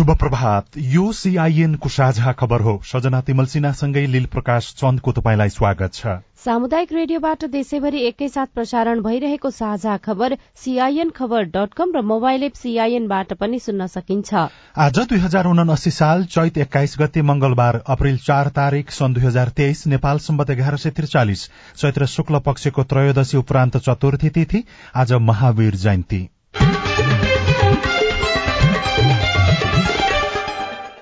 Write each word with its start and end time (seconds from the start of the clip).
शुभ 0.00 0.10
प्रभात 0.16 0.76
यो 0.90 1.10
सीआईएनको 1.12 1.88
साझा 1.88 2.32
खबर 2.32 2.60
हो। 2.60 2.72
सजना 2.84 3.20
तिमल 3.20 3.46
सिन्हासँगै 3.46 4.04
लील 4.06 4.26
प्रकाश 4.26 4.68
चन्दको 4.74 5.12
तपाईँलाई 5.12 5.48
स्वागत 5.50 5.92
छ। 5.94 6.14
सामुदायिक 6.44 6.92
रेडियोबाट 6.92 7.44
देशैभरि 7.46 8.00
एकैसाथ 8.08 8.46
प्रसारण 8.54 9.00
भइरहेको 9.02 9.50
साझा 9.50 9.96
खबर 9.98 10.36
सीआईएन 10.56 11.10
खबर 11.10 11.44
डट 11.52 11.74
कम 11.76 11.92
र 11.96 12.02
मोबाइल 12.02 12.42
एप 12.42 12.54
सीआईएनबाट 12.56 13.32
पनि 13.36 13.58
सुन्न 13.58 13.86
सकिन्छ। 13.88 14.34
आज 14.78 14.98
दुई 15.02 15.18
हजार 15.18 15.46
उनासी 15.46 15.90
साल 15.90 16.24
चैत 16.32 16.58
एक्काइस 16.58 16.96
गते 17.00 17.22
मंगलबार 17.28 17.82
अप्रेल 17.86 18.18
चार 18.24 18.48
तारीक 18.56 18.90
सन् 18.92 19.14
दुई 19.14 19.24
हजार 19.24 19.48
तेइस 19.54 19.86
नेपाल 19.86 20.18
सम्बत 20.24 20.50
एघार 20.50 20.76
सय 20.78 20.90
त्रिचालिस। 20.96 21.48
चैत्र 21.76 22.06
शुक्ल 22.08 22.38
पक्षको 22.40 22.82
त्रयोदशी 22.88 23.36
उपरान्त 23.36 23.76
चतुर्थी 23.84 24.28
तिथि 24.30 24.64
आज 24.96 25.12
महावीर 25.28 25.76
जयन्ती। 25.76 26.28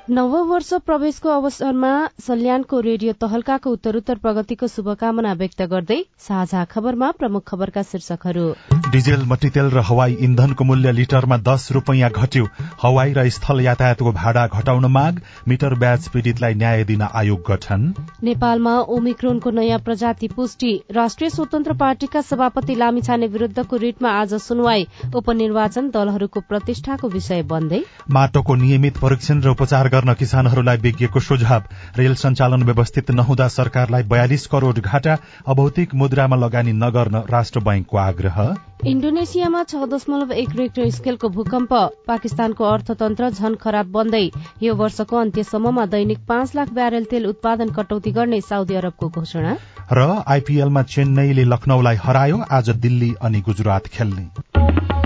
नववर्ष 0.09 0.73
प्रवेशको 0.87 1.29
अवसरमा 1.31 1.89
सल्यानको 2.27 2.79
रेडियो 2.81 3.13
तहल्काको 3.15 3.71
उत्तरोत्तर 3.71 4.19
प्रगतिको 4.19 4.67
शुभकामना 4.67 5.33
व्यक्त 5.41 5.63
गर्दै 5.73 5.99
साझा 6.27 6.63
खबरमा 6.67 7.11
प्रमुख 7.19 7.43
खबरका 7.47 7.83
शीर्षकहरू। 7.85 8.45
डिजेल 8.93 9.25
मट्टीतेल 9.29 9.69
र 9.71 9.83
हवाई 9.85 10.17
इन्धनको 10.21 10.65
मूल्य 10.65 10.93
लिटरमा 10.93 11.37
दस 11.49 11.69
रूपियाँ 11.73 12.11
घट्यो। 12.13 12.45
हवाई 12.83 13.13
र 13.13 13.29
स्थल 13.31 13.61
यातायातको 13.61 14.13
भाडा 14.13 14.47
घटाउन 14.49 14.87
माग 14.89 15.21
मिटर 15.49 15.75
ब्याज 15.77 16.09
पीड़ितलाई 16.09 16.55
न्याय 16.55 16.85
दिन 16.85 17.03
आयोग 17.03 17.45
गठन। 17.51 17.85
नेपालमा 18.23 18.75
ओमिक्रोनको 18.97 19.51
नयाँ 19.61 19.79
प्रजाति 19.81 20.29
पुष्टि 20.31 20.73
राष्ट्रिय 20.93 21.31
स्वतन्त्र 21.31 21.77
पार्टीका 21.77 22.21
सभापति 22.23 22.75
लामिछाने 22.77 23.27
विरूद्धको 23.29 23.83
रिटमा 23.85 24.17
आज 24.23 24.35
सुनवाई 24.41 24.89
उपनिर्वाचन 25.17 25.91
दलहरूको 25.91 26.41
प्रतिष्ठाको 26.49 27.09
विषय 27.11 27.43
बन्दै। 27.53 27.85
माटोको 28.11 28.55
नियमित 28.57 29.05
परीक्षण 29.05 29.43
र 29.43 29.51
उपचार 29.51 29.97
गर्न 29.99 30.15
किसानहरूलाई 30.15 30.77
विज्ञको 30.79 31.21
सुझाव। 31.21 31.63
रेल 31.99 32.15
सञ्चालन 32.17 32.63
व्यवस्थित 32.63 33.11
नहुँदा 33.11 33.49
सरकारलाई 33.51 34.03
बयालिस 34.07 34.47
करोड़ 34.47 34.79
घाटा 34.79 35.19
अभौतिक 35.49 35.95
मुद्रामा 35.95 36.37
लगानी 36.39 36.73
नगर्न 36.75 37.23
राष्ट्र 37.31 37.61
बैंकको 37.61 37.97
आग्रह। 37.99 38.39
इण्डोनेसियामा 38.87 39.63
छ 39.65 39.89
दशमलव 39.91 40.33
एक 40.35 40.51
रेक्टर 40.57 40.91
स्केलको 40.91 41.29
भूकम्प। 41.29 41.73
पाकिस्तानको 42.07 42.65
अर्थतन्त्र 42.65 43.31
झन 43.31 43.55
खराब 43.55 43.91
बन्दै 43.93 44.23
यो 44.63 44.75
वर्षको 44.77 45.17
अन्त्यसम्ममा 45.17 45.87
दैनिक 45.89 46.19
पाँच 46.29 46.55
लाख 46.55 46.73
ब्यारेल 46.73 47.05
तेल 47.11 47.27
उत्पादन 47.27 47.75
कटौती 47.75 48.11
गर्ने 48.13 48.41
साउदी 48.43 48.75
अरबको 48.75 49.09
घोषणा। 49.11 49.57
र 49.93 50.07
आइपीएलमा 50.29 50.83
चेन्नईले 50.85 51.45
लखनऊलाई 51.47 51.97
हरायो। 52.05 52.45
आज 52.53 52.71
दिल्ली 52.79 53.15
अनि 53.23 53.41
गुजरात 53.41 53.87
खेल्ने। 53.89 54.98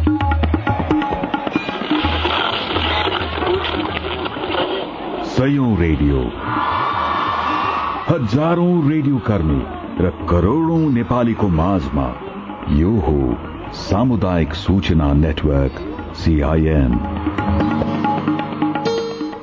रेडियो। 5.83 6.19
हजारौं 8.09 8.75
रेडियो 8.91 9.19
कर्मी 9.29 9.61
र 10.01 10.11
करोड़ौं 10.31 10.83
नेपालीको 10.93 11.48
माझमा 11.61 12.07
यो 12.75 12.93
हो 13.07 13.17
सामुदायिक 13.79 14.55
सूचना 14.57 15.13
नेटवर्क 15.20 15.81
सीआईएन 16.17 16.95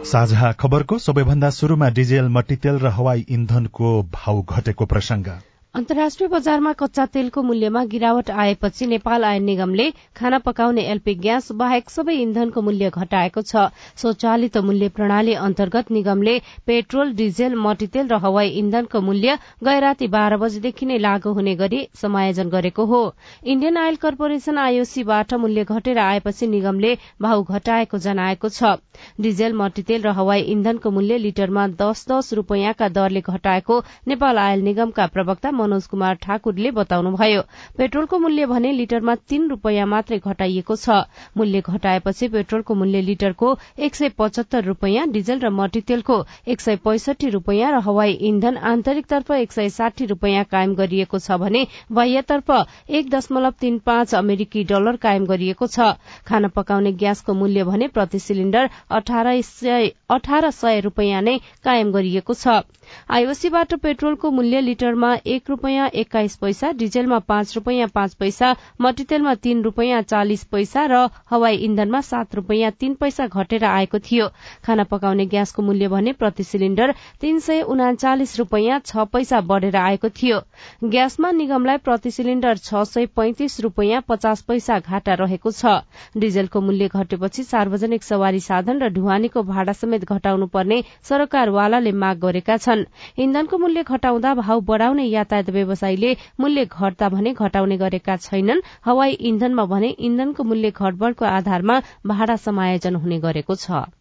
साझा 0.06 0.52
खबरको 0.62 0.98
सबैभन्दा 1.00 1.50
शुरूमा 1.58 1.90
डिजेल 1.98 2.30
मट्टीतेल 2.38 2.80
र 2.80 2.96
हवाई 2.98 3.26
इन्धनको 3.30 3.92
भाव 4.14 4.42
घटेको 4.50 4.86
प्रसंग 4.94 5.28
अन्तर्राष्ट्रिय 5.76 6.28
बजारमा 6.30 6.72
कच्चा 6.74 7.06
तेलको 7.06 7.42
मूल्यमा 7.44 7.84
गिरावट 7.86 8.30
आएपछि 8.34 8.86
नेपाल 8.86 9.24
आयल 9.24 9.44
निगमले 9.44 9.84
खाना 10.18 10.38
पकाउने 10.46 10.82
एलपी 10.92 11.14
ग्यास 11.16 11.52
बाहेक 11.56 11.90
सबै 11.90 12.14
इन्धनको 12.22 12.62
मूल्य 12.62 12.90
घटाएको 12.92 13.42
छ। 13.42 13.70
स्वचालित 14.02 14.58
मूल्य 14.60 14.90
प्रणाली 14.90 15.34
अन्तर्गत 15.40 15.92
निगमले 15.92 16.34
पेट्रोल 16.68 17.14
डिजेल 17.20 17.56
मट्टीतेल 17.58 18.08
र 18.08 18.18
हवाई 18.24 18.50
इन्धनको 18.62 19.02
मूल्य 19.02 19.38
गए 19.64 19.80
राति 19.80 20.08
बाह्र 20.10 20.38
बजेदेखि 20.38 20.86
नै 20.86 20.98
लागू 20.98 21.34
हुने 21.38 21.56
गरी 21.62 21.84
समायोजन 22.02 22.50
गरेको 22.50 22.86
हो। 22.86 23.04
इण्डियन 23.46 23.78
आयल 23.78 23.96
कर्पोरेशन 24.02 24.58
आईओसीबाट 24.58 25.34
मूल्य 25.46 25.64
घटेर 25.70 26.00
आएपछि 26.00 26.48
निगमले 26.50 26.96
भाउ 27.22 27.44
घटाएको 27.46 28.02
जनाएको 28.08 28.50
छ। 28.50 28.74
डिजेल 29.22 29.54
मट्टीतेल 29.54 30.02
र 30.02 30.18
हवाई 30.18 30.42
इन्धनको 30.58 30.92
मूल्य 30.92 31.18
लिटरमा 31.20 31.68
दस 31.78 32.06
दस 32.10 32.34
रूपियाँका 32.42 32.90
दरले 33.00 33.22
घटाएको 33.30 33.82
नेपाल 34.08 34.38
आयल 34.40 34.62
निगमका 34.64 35.08
प्रवक्ता 35.14 35.58
मनोज 35.60 35.88
कुमार 35.88 36.16
ठाकुरले 36.24 36.72
बताउनुभयो। 36.74 37.42
पेट्रोलको 37.78 38.20
मूल्य 38.20 38.46
भने 38.46 38.72
लिटरमा 38.74 39.16
तीन 39.30 39.48
रूपियाँ 39.50 39.88
मात्रै 39.88 40.20
घटाइएको 40.20 40.76
छ। 40.78 41.00
मूल्य 41.38 41.62
घटाएपछि 41.62 42.28
पेट्रोलको 42.30 42.76
मूल्य 42.76 43.02
लिटरको 43.02 43.48
एक 43.80 43.96
सय 43.96 44.10
पचहत्तर 44.18 44.64
रूपियाँ 44.66 45.08
डिजल 45.12 45.40
र 45.40 45.50
मट्टीतेलको 45.52 46.18
एक 46.48 46.62
सय 46.62 46.76
पैसठी 46.86 47.30
रूपियाँ 47.30 47.72
र 47.72 47.80
हवाई 47.82 48.14
इन्धन 48.30 48.58
आन्तरिकतर्फ 48.70 49.32
एक 49.34 49.52
सय 49.52 49.70
साठी 49.70 50.06
रूपियाँ 50.06 50.44
कायम 50.52 50.76
गरिएको 50.76 51.20
छ 51.20 51.40
भने 51.40 51.66
बाह्यतर्फ 51.92 52.52
एक 52.92 53.10
दशमलव 53.10 53.54
तीन 53.60 53.78
पाँच 53.86 54.16
अमेरिकी 54.16 54.64
डलर 54.64 54.96
कायम 55.00 55.26
गरिएको 55.26 55.68
छ। 55.68 55.94
खाना 56.26 56.48
पकाउने 56.56 56.92
ग्यासको 56.96 57.34
मूल्य 57.34 57.64
भने 57.64 57.88
प्रति 57.90 58.20
सिलिण्डर 58.20 58.70
अठार 58.92 60.50
सय 60.52 60.80
रूपियाँ 60.82 61.22
नै 61.22 61.38
कायम 61.64 61.92
गरिएको 61.92 62.34
छ। 62.34 62.62
आईओसीबाट 63.10 63.74
पेट्रोलको 63.82 64.32
मूल्य 64.32 64.62
लिटरमा 64.62 65.14
एक 65.28 65.49
रूपियाँ 65.50 65.88
एक्काइस 65.96 66.36
पैसा 66.38 66.72
डिजेलमा 66.80 67.20
पाँच 67.30 67.56
रूपियाँ 67.56 67.88
पाँच 67.96 68.14
पैसा 68.16 68.56
मट्टीतेलमा 68.82 69.34
तीन 69.36 69.62
रूपियाँ 69.64 70.02
चालिस 70.04 70.44
पैसा 70.46 70.86
र 70.92 71.08
हवाई 71.30 71.56
इन्धनमा 71.68 72.02
सात 72.02 72.36
रूपियाँ 72.36 72.72
तीन 72.72 72.94
पैसा 72.96 73.28
घटेर 73.28 73.66
आएको 73.66 74.00
थियो। 74.02 74.28
खाना 74.66 74.84
पकाउने 74.84 75.26
ग्यासको 75.26 75.62
मूल्य 75.62 75.88
भने 75.88 76.14
प्रति 76.14 76.44
सिलिण्डर 76.44 76.94
तीन 77.22 77.40
सय 77.40 77.62
उनाचालिस 77.70 78.38
रूपियाँ 78.40 78.80
छ 78.86 79.06
पैसा 79.14 79.42
बढ़ेर 79.42 79.76
आएको 79.76 80.10
थियो। 80.12 80.42
ग्यासमा 80.84 81.32
निगमलाई 81.32 81.78
प्रति 81.80 82.12
सिलिण्डर 82.12 82.58
छ 82.58 82.84
सय 82.86 83.06
पैंतिस 83.16 83.60
रूपियाँ 83.62 84.04
पचास 84.08 84.42
पैसा 84.42 84.80
घाटा 84.80 85.14
रहेको 85.14 85.52
छ। 85.52 85.66
डिजेलको 86.18 86.62
मूल्य 86.62 86.88
घटेपछि 86.88 87.44
सार्वजनिक 87.44 88.04
सवारी 88.04 88.40
साधन 88.40 88.82
र 88.82 88.90
ढुवानीको 88.90 89.44
भाडा 89.44 89.74
समेत 89.74 90.06
घटाउनु 90.06 90.48
पर्ने 90.48 90.84
सरकारवालाले 91.04 91.92
माग 91.92 92.20
गरेका 92.20 92.58
छन्। 92.58 92.84
इन्धनको 93.18 93.58
मूल्य 93.58 93.84
घटाउँदा 93.84 94.34
भाव 94.36 94.62
बढ़ाउने 94.62 95.04
यातायात 95.06 95.39
व्यवसायीले 95.48 96.16
मूल्य 96.40 96.66
घट्दा 96.66 97.10
भने 97.10 97.34
घटाउने 97.34 97.78
गरेका 97.78 98.16
छैनन्। 98.18 98.62
हवाई 98.86 99.12
इन्धनमा 99.12 99.66
भने 99.66 99.90
इन्धनको 99.90 100.44
मूल्य 100.44 100.72
घटबढ़को 100.72 101.26
आधारमा 101.26 101.82
भाडा 102.06 102.36
समायोजन 102.36 102.96
हुने 102.96 103.20
गरेको 103.20 103.56
छ। 103.56 103.99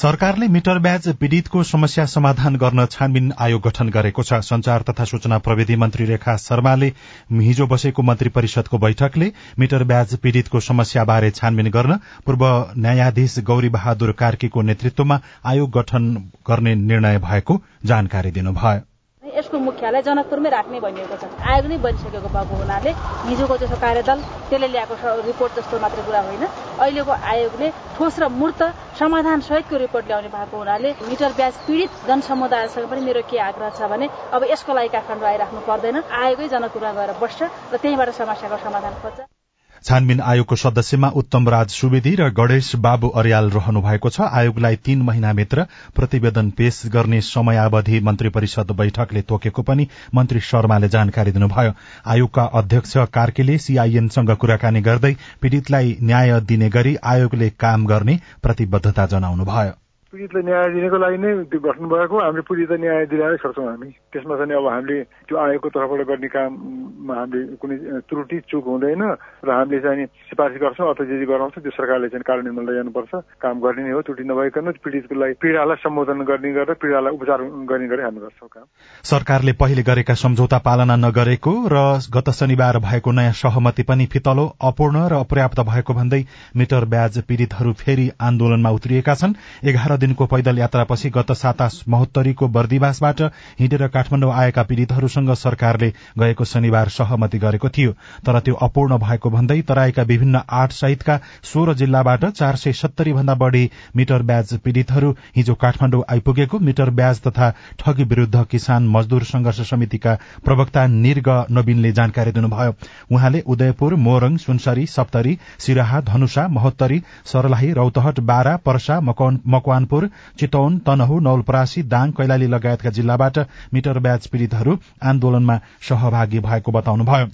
सरकारले 0.00 0.46
मिटर 0.48 0.78
ब्याज 0.78 1.08
पीड़ितको 1.20 1.62
समस्या 1.62 2.04
समाधान 2.06 2.54
गर्न 2.56 2.84
छानबिन 2.86 3.32
आयोग 3.38 3.62
गठन 3.62 3.88
गरेको 3.88 4.22
छ। 4.22 4.38
संचार 4.42 4.82
तथा 4.82 5.04
सूचना 5.04 5.38
प्रविधि 5.38 5.76
मन्त्री 5.76 6.04
रेखा 6.06 6.36
शर्माले 6.38 6.86
हिजो 7.30 7.66
बसेको 7.66 8.02
मन्त्री 8.02 8.28
परिषदको 8.30 8.78
बैठकले 8.78 9.30
मिटर 9.58 9.84
ब्याज 9.84 10.16
पीड़ितको 10.16 10.60
समस्याबारे 10.62 11.30
छानबिन 11.30 11.70
गर्न 11.70 11.98
पूर्व 12.26 12.44
न्यायाधीश 12.78 13.38
गौरी 13.44 13.68
बहादुर 13.68 14.12
कार्कीको 14.18 14.62
नेतृत्वमा 14.62 15.20
आयोग 15.44 15.70
गठन 15.70 16.14
गर्ने 16.48 16.74
निर्णय 16.76 17.18
भएको 17.20 17.62
जानकारी 17.84 18.30
दिनुभयो। 18.30 18.89
यसको 19.38 19.58
मुख्यालय 19.58 20.02
जनकपुरमै 20.02 20.50
राख्ने 20.50 20.80
भनिएको 20.80 21.16
छ। 21.20 21.24
आयोग 21.50 21.66
नै 21.70 21.76
बनिसकेको 21.86 22.28
भएको 22.36 22.54
हुनाले 22.62 22.90
हिजोको 23.28 23.56
जस्तो 23.62 23.76
कार्यदल 23.84 24.18
त्यसले 24.50 24.68
ल्याएको 24.74 24.94
रिपोर्ट 25.30 25.52
जस्तो 25.58 25.78
मात्रै 25.84 26.02
कुरा 26.06 26.20
होइन। 26.26 26.44
अहिलेको 26.80 27.12
आयोगले 27.32 27.68
ठोस 27.96 28.14
र 28.22 28.28
मूर्त 28.40 28.60
समाधान 29.00 29.40
सहितको 29.48 29.76
रिपोर्ट 29.86 30.06
ल्याउने 30.06 30.30
भएको 30.36 30.56
हुनाले 30.62 30.88
मिटर 31.08 31.32
ब्याज 31.38 31.54
पीड़ित 31.66 31.90
जनसमुदायसँग 32.08 32.88
पनि 32.90 33.00
मेरो 33.08 33.22
के 33.30 33.38
आग्रह 33.48 33.70
छ 33.78 33.80
भने 33.92 34.06
अब 34.34 34.42
यसको 34.52 34.70
लागि 34.74 34.88
काठमाडौँ 34.94 35.28
आइराख्नु 35.32 35.60
पर्दैन। 35.68 35.96
आयोगै 36.22 36.48
जनकपुरमा 36.54 36.92
गएर 36.98 37.12
बस्छ 37.22 37.40
र 37.72 37.76
त्यहीँबाट 37.82 38.10
समस्याको 38.20 38.56
समाधान 38.64 38.94
खोज्छ। 39.02 39.39
छानबिन 39.84 40.20
आयोगको 40.22 40.56
सदस्यमा 40.56 41.08
उत्तम 41.16 41.48
राज 41.48 41.68
सुवेदी 41.72 42.14
र 42.14 42.28
गणेश 42.32 42.74
बाबु 42.78 43.08
अर्याल 43.16 43.50
रहनु 43.50 43.80
भएको 43.82 44.10
छ। 44.10 44.28
आयोगलाई 44.32 44.76
तीन 44.78 45.02
महिनाभित्र 45.02 45.64
प्रतिवेदन 45.96 46.50
पेश 46.52 46.82
गर्ने 46.92 47.20
समयावधि 47.24 48.00
मन्त्री 48.00 48.28
परिषद 48.28 48.76
बैठकले 48.76 49.22
तोकेको 49.24 49.62
पनि 49.62 49.88
मन्त्री 50.14 50.40
शर्माले 50.42 50.88
जानकारी 50.90 51.32
दिनुभयो। 51.32 51.72
आयोगका 52.06 52.44
अध्यक्ष 52.54 52.96
कार्कीले 53.12 53.58
सीआईएनसँग 53.58 54.36
कुराकानी 54.36 54.80
गर्दै 54.82 55.16
पीड़ितलाई 55.42 55.96
न्याय 56.02 56.40
दिने 56.44 56.68
गरी 56.70 56.96
आयोगले 57.04 57.50
काम 57.60 57.86
गर्ने 57.86 58.20
प्रतिबद्धता 58.42 59.06
जनाउनुभयो। 59.06 59.79
पीडितलाई 60.10 60.42
न्याय 60.42 60.68
दिनको 60.74 60.98
लागि 60.98 61.18
नै 61.22 61.30
त्यो 61.46 61.60
गठन 61.62 61.86
भएको 61.86 62.16
हामीले 62.18 62.42
पीडितलाई 62.42 62.78
न्याय 62.82 63.06
दिलाएरै 63.06 63.36
छोड्छौँ 63.38 63.66
हामी। 63.70 63.88
त्यसमा 64.10 64.34
चाहिँ 64.42 64.58
अब 64.58 64.66
हामीले 64.66 64.98
त्यो 65.30 65.36
आयोगको 65.38 65.68
तर्फबाट 65.70 66.02
गर्ने 66.10 66.28
काममा 66.34 67.14
हामीले 67.14 67.54
कुनै 67.62 67.76
त्रुटि 68.10 68.38
चुक 68.50 68.64
हुँदैन 68.66 69.02
र 69.46 69.48
हामीले 69.54 69.78
चाहिँ 69.80 70.06
सिफारिस 70.26 70.58
गर्छौँ 70.58 70.88
अथवा 70.90 71.06
जे 71.06 71.14
जे 71.14 71.26
गराउँछ। 71.30 71.54
त्यो 71.62 71.70
सरकारले 71.70 72.08
चाहिँ 72.10 72.26
कार्यान्वयनमा 72.26 72.62
लैजानुपर्छ 72.66 73.12
काम 73.38 73.56
गर्ने 73.62 73.82
नै 73.86 73.92
हो 73.94 74.02
त्रुटि 74.02 74.24
नभइकन 74.26 74.66
पीडितको 74.82 75.14
लागि 75.14 75.34
पीडालाई 75.38 75.78
सम्बोधन 75.78 76.18
गर्ने 76.26 76.50
गरेर 76.58 76.74
पीडालाई 76.82 77.12
उपचार 77.14 77.40
गर्ने 77.70 77.86
गरी 77.86 78.02
हामी 78.02 78.20
गर्छौँ 78.20 78.50
काम। 78.50 78.66
सरकारले 79.06 79.52
पहिले 79.62 79.82
गरेका 79.86 80.14
सम्झौता 80.18 80.58
पालना 80.66 80.96
नगरेको 80.98 81.54
र 81.70 81.78
गत 82.10 82.34
शनिबार 82.34 82.82
भएको 82.82 83.10
नयाँ 83.14 83.38
सहमति 83.38 83.86
पनि 83.86 84.10
फितलो 84.10 84.44
अपूर्ण 84.58 85.06
र 85.06 85.22
अपर्याप्त 85.22 85.60
भएको 85.70 85.94
भन्दै 85.94 86.22
मिटर 86.58 86.90
ब्याज 86.90 87.22
पीड़ितहरू 87.30 87.72
फेरि 87.78 88.10
आन्दोलनमा 88.20 88.70
उत्रिएका 88.74 89.14
छन्। 89.14 89.38
एघार 89.70 89.98
दिनको 90.00 90.26
पैदल 90.26 90.58
यात्रापछि 90.58 91.10
गत 91.10 91.32
साता 91.34 91.68
महोत्तरीको 91.88 92.48
बर्दिवासबाट 92.50 93.20
हिँडेर 93.60 93.86
काठमाडौँ 93.90 94.32
आएका 94.34 94.62
पीड़ितहरूसँग 94.64 95.32
सरकारले 95.36 95.92
गएको 96.18 96.44
शनिबार 96.46 96.88
सहमति 96.90 97.38
गरेको 97.38 97.68
थियो। 97.70 97.92
तर 98.26 98.38
त्यो 98.40 98.54
अपूर्ण 98.62 98.98
भएको 98.98 99.30
भन्दै 99.30 99.60
तराईका 99.68 100.02
विभिन्न 100.04 100.40
आठ 100.52 100.72
सहितका 100.72 101.18
सोह्र 101.44 101.74
जिल्लाबाट 101.76 102.24
चार 102.26 102.56
सय 102.56 102.72
सत्तरी 102.74 103.12
भन्दा 103.12 103.34
बढ़ी 103.36 103.70
मिटर 103.96 104.22
ब्याज 104.22 104.54
पीड़ितहरू 104.64 105.10
हिजो 105.36 105.54
काठमाडौँ 105.56 106.02
आइपुगेको 106.10 106.58
मिटर 106.60 106.90
ब्याज 106.92 107.20
तथा 107.20 107.50
ठगी 107.78 108.04
विरूद्ध 108.06 108.44
किसान 108.50 108.88
मजदूर 108.88 109.24
संघर्ष 109.24 109.60
समितिका 109.70 110.14
प्रवक्ता 110.44 110.86
निर्ग 110.88 111.28
नवीनले 111.50 111.92
जानकारी 111.92 112.32
दिनुभयो। 112.32 112.74
उहाँले 113.10 113.40
उदयपुर 113.46 113.94
मोरङ 114.00 114.36
सुनसरी 114.38 114.86
सप्तरी 114.88 115.38
सिराहा 115.58 116.00
धनुषा 116.02 116.46
महोत्तरी 116.50 117.00
सरलाही 117.24 117.72
रौतहट 117.72 118.20
बारा 118.26 118.56
पर्सा 118.64 119.00
मकवान 119.02 119.84
मकवानपुर 119.90 120.10
चितौन 120.38 120.78
तनहु 120.80 121.18
नौलपरासी 121.20 121.82
दाङ 121.84 122.10
कैलाली 122.12 122.46
लगायतका 122.46 122.90
जिल्लाबाट 122.90 123.38
मिटर 123.74 123.98
ब्याज 123.98 124.26
पीड़ितहरू 124.26 124.78
आन्दोलनमा 125.04 125.60
सहभागी 125.82 126.40
भएको 126.40 126.72
बताउनुभयो। 126.72 127.26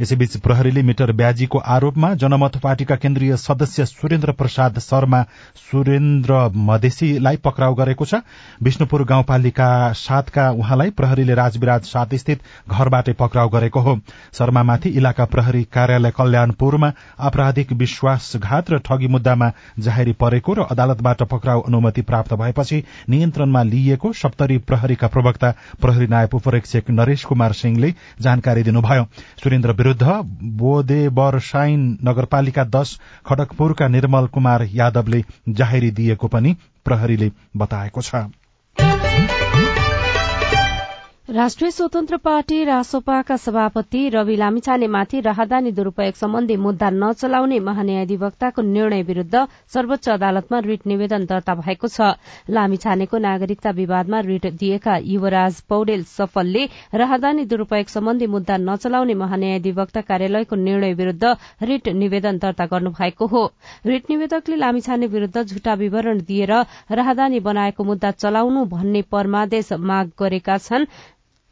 यसैबीच 0.00 0.36
प्रहरीले 0.36 0.82
मिटर 0.82 1.12
ब्याजीको 1.14 1.58
आरोपमा 1.70 2.12
जनमत 2.16 2.56
पार्टीका 2.62 2.96
केन्द्रीय 2.96 3.36
सदस्य 3.36 3.84
सुरेन्द्र 3.86 4.32
प्रसाद 4.32 4.78
शर्मा 4.80 5.22
सुरेन्द्र 5.60 6.38
मधेसीलाई 6.64 7.36
पक्राउ 7.44 7.74
गरेको 7.74 8.04
छ। 8.04 8.20
विष्णुपुर 8.62 9.04
गाउँपालिका 9.04 9.68
सातका 9.94 10.48
उहाँलाई 10.52 10.90
प्रहरीले 10.92 11.34
राजविराज 11.34 11.82
सात 11.84 12.14
स्थित 12.14 12.40
घरबाटै 12.70 13.12
पक्राउ 13.14 13.48
गरेको 13.48 13.80
हो। 13.80 13.96
शर्मामाथि 14.34 14.88
इलाका 14.92 15.24
प्रहरी 15.26 15.62
कार्यालय 15.72 16.10
कल्याणपुरमा 16.10 16.90
आपराधिक 17.20 17.72
विश्वासघात 17.74 18.70
र 18.70 18.78
ठगी 18.84 19.08
मुद्दामा 19.08 19.50
जाहेरी 19.78 20.12
परेको 20.20 20.54
र 20.54 20.66
अदालतबाट 20.70 21.22
पक्राउ 21.30 21.60
अनुमति 21.62 22.02
प्राप्त 22.02 22.34
भएपछि 22.34 22.82
नियन्त्रणमा 23.08 23.62
लिइएको 23.64 24.12
सप्तरी 24.14 24.58
प्रहरीका 24.64 25.06
प्रवक्ता 25.08 25.50
प्रहरी 25.80 26.06
नायब 26.06 26.34
उपरीक्षक 26.34 26.90
नरेश 26.90 27.24
कुमार 27.24 27.52
सिंहले 27.54 27.94
जानकारी 28.20 28.62
दिनुभयो। 28.62 29.04
सुरेन्द्र 29.42 29.72
विरूद्ध 29.84 30.12
बोदेबरसाइन 30.58 31.80
नगरपालिका 32.04 32.64
दश 32.74 32.98
खडकपुरका 33.26 33.88
निर्मल 33.88 34.26
कुमार 34.26 34.62
यादवले 34.72 35.22
जाहेरी 35.54 35.90
दिएको 35.98 36.28
पनि 36.28 36.56
प्रहरीले 36.84 37.30
बताएको 37.56 38.02
छ। 38.02 38.22
राष्ट्रिय 41.28 41.70
स्वतन्त्र 41.70 42.16
पार्टी 42.16 42.64
रासोपाका 42.64 43.36
सभापति 43.36 44.08
रवि 44.14 44.34
लामिछानेमाथि 44.36 45.20
राहदानी 45.20 45.70
दुरूपयोग 45.72 46.14
सम्बन्धी 46.14 46.56
मुद्दा 46.56 46.90
नचलाउने 46.92 47.58
महान्यायाधिवक्ताको 47.60 48.62
निर्णय 48.62 49.02
विरूद्ध 49.02 49.46
सर्वोच्च 49.74 50.08
अदालतमा 50.08 50.58
रिट 50.66 50.86
निवेदन 50.86 51.24
दर्ता 51.24 51.54
भएको 51.54 51.88
छ। 51.88 52.12
लामिछानेको 52.50 53.18
नागरिकता 53.18 53.70
विवादमा 53.70 54.20
रिट 54.20 54.46
दिएका 54.54 54.96
युवराज 55.04 55.60
पौडेल 55.68 56.04
सफलले 56.04 56.66
राहदानी 56.94 57.44
दुरूपयोग 57.46 57.88
सम्बन्धी 57.88 58.26
मुद्दा 58.26 58.56
नचलाउने 58.68 59.14
महान्यायाधिवक्ता 59.14 60.00
कार्यालयको 60.04 60.56
निर्णय 60.58 60.92
विरूद्ध 60.92 61.24
रिट 61.62 61.88
निवेदन 61.88 62.38
दर्ता 62.38 62.66
गर्नुभएको 62.66 63.26
हो। 63.26 63.46
रिट 63.86 64.10
निवेदकले 64.10 64.56
लामिछाने 64.56 65.06
विरूद्ध 65.06 65.42
झुटा 65.42 65.74
विवरण 65.80 66.20
दिएर 66.28 66.52
राहदानी 66.92 67.40
बनाएको 67.40 67.84
मुद्दा 67.84 68.10
चलाउनु 68.12 68.64
भन्ने 68.76 69.02
परमादेश 69.10 69.72
माग 69.72 70.12
गरेका 70.20 70.58
छन्। 70.60 70.86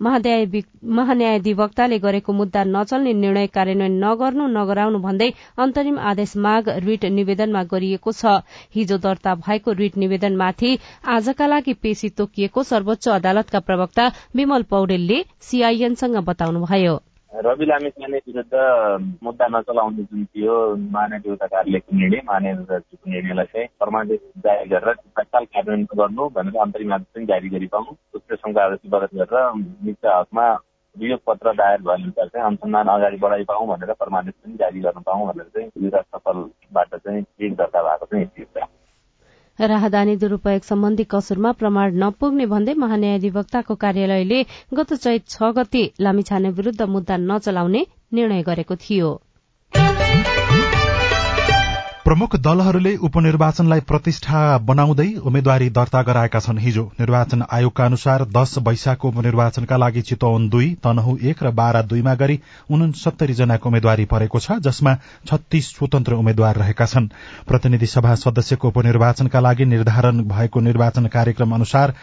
महान्यायाधिवक्ताले 0.02 1.99
गरेको 1.99 2.32
मुद्दा 2.32 2.62
नचल्ने 2.66 3.12
निर्णय 3.14 3.46
कार्यान्वयन 3.56 3.99
नगर्नु 4.04 4.46
नगराउनु 4.56 4.99
भन्दै 5.04 5.28
अन्तरिम 5.58 5.99
आदेश 6.10 6.32
माग 6.46 6.69
रिट 6.87 7.04
निवेदनमा 7.19 7.62
गरिएको 7.72 8.12
छ। 8.12 8.34
हिजो 8.75 8.99
दर्ता 9.04 9.34
भएको 9.44 9.72
रिट 9.82 9.96
निवेदनमाथि 10.04 10.70
आजका 11.14 11.46
लागि 11.46 11.75
पेशी 11.82 12.08
तोकिएको 12.19 12.62
सर्वोच्च 12.72 13.08
अदालतका 13.19 13.60
प्रवक्ता 13.69 14.10
विमल 14.37 14.62
पौडेलले 14.75 15.19
सीआईएनसँग 15.49 16.16
बताउनुभयो। 16.28 16.94
रवि 17.32 17.67
लामिछाने 17.67 18.19
विरुद्ध 18.19 19.20
मुद्दा 19.23 19.46
नचलाउने 19.49 20.02
जुन 20.05 20.25
थियो 20.26 20.55
महानगरका 20.76 21.46
कार्यालयको 21.46 21.96
निर्णय 21.96 22.20
महानगरको 22.26 23.11
निर्णयलाई 23.11 23.46
चाहिँ 23.46 23.69
परमादेश 23.81 24.20
जारी 24.38 24.69
गरेर 24.70 24.94
तत्काल 25.17 25.44
कार्यान्वयन 25.46 25.87
गर्नु 25.94 26.29
भनेर 26.31 26.61
अन्तरिम 26.61 26.93
आदेश 26.93 27.08
पनि 27.14 27.25
जारी 27.26 27.49
गरी 27.49 27.67
पाउँ 27.67 27.96
उत्कृष्टको 28.14 28.61
आदेश 28.61 28.90
बरत 28.90 29.14
गरेर 29.14 29.52
मित्र 29.81 30.08
हकमा 30.11 30.46
अभियोग 30.96 31.20
पत्र 31.26 31.52
दायर 31.55 31.81
भयो 31.82 32.12
भने 32.12 32.29
चाहिँ 32.29 32.46
अनुसन्धान 32.46 32.88
अगाडि 32.90 33.17
बढाइ 33.17 33.44
पाउँ 33.46 33.69
भनेर 33.69 33.93
परमादेश 33.96 34.34
पनि 34.37 34.55
जारी 34.56 34.81
गर्न 34.82 35.00
पाउँ 35.00 35.26
भनेर 35.29 35.49
चाहिँ 35.49 35.70
युवराज 35.76 36.05
सफलबाट 36.06 36.94
चाहिँ 36.96 37.25
एक 37.40 37.56
दर्ता 37.56 37.82
भएको 37.82 38.06
चाहिँ 38.06 38.26
स्थिति 38.26 38.61
राहदानी 39.70 40.14
दुरूपयोग 40.23 40.62
सम्बन्धी 40.64 41.05
कसुरमा 41.11 41.50
प्रमाण 41.59 41.99
नपुग्ने 42.03 42.47
भन्दै 42.53 42.75
महान्यायाधिवक्ताको 42.85 43.75
कार्यालयले 43.85 44.41
गत 44.79 44.94
चैत 44.94 45.29
छ 45.29 45.50
गते 45.59 45.82
लामिछाने 46.00 46.50
विरूद्ध 46.56 46.88
मुद्दा 46.94 47.17
नचलाउने 47.26 47.87
निर्णय 48.19 48.43
गरेको 48.49 48.76
थियो। 48.87 49.11
प्रमुख 52.12 52.35
दलहरूले 52.37 52.91
उपनिर्वाचनलाई 53.09 53.81
प्रतिष्ठा 53.88 54.41
बनाउँदै 54.69 55.06
उम्मेद्वारी 55.20 55.69
दर्ता 55.76 56.00
गराएका 56.05 56.41
छन्। 56.41 56.59
हिजो 56.61 56.82
निर्वाचन 57.00 57.43
आयोगका 57.50 57.85
अनुसार 57.85 58.25
दश 58.29 58.53
वैशाखको 58.69 59.09
उपनिर्वाचनका 59.09 59.76
लागि 59.76 60.03
चितवन 60.03 60.49
दुई 60.49 60.69
तनहु 60.84 61.17
एक 61.25 61.43
र 61.43 61.51
बाह्र 61.56 61.82
दुईमा 61.89 62.15
गरी 62.15 62.39
उनसत्तरी 62.69 63.34
जनाको 63.34 63.69
उम्मेद्वारी 63.69 64.05
परेको 64.13 64.39
छ 64.39 64.58
जसमा 64.60 64.94
छत्तीस 65.25 65.70
स्वतन्त्र 65.72 66.13
उम्मेद्वार 66.15 66.56
रहेका 66.56 66.86
छन्। 66.86 67.08
प्रतिनिधि 67.48 67.86
सभा 67.89 68.15
सदस्यको 68.20 68.69
उपनिर्वाचनका 68.69 69.41
लागि 69.41 69.65
निर्धारण 69.72 70.22
भएको 70.29 70.60
निर्वाचन 70.69 71.06
कार्यक्रम 71.17 71.55
अनुसार 71.55 71.94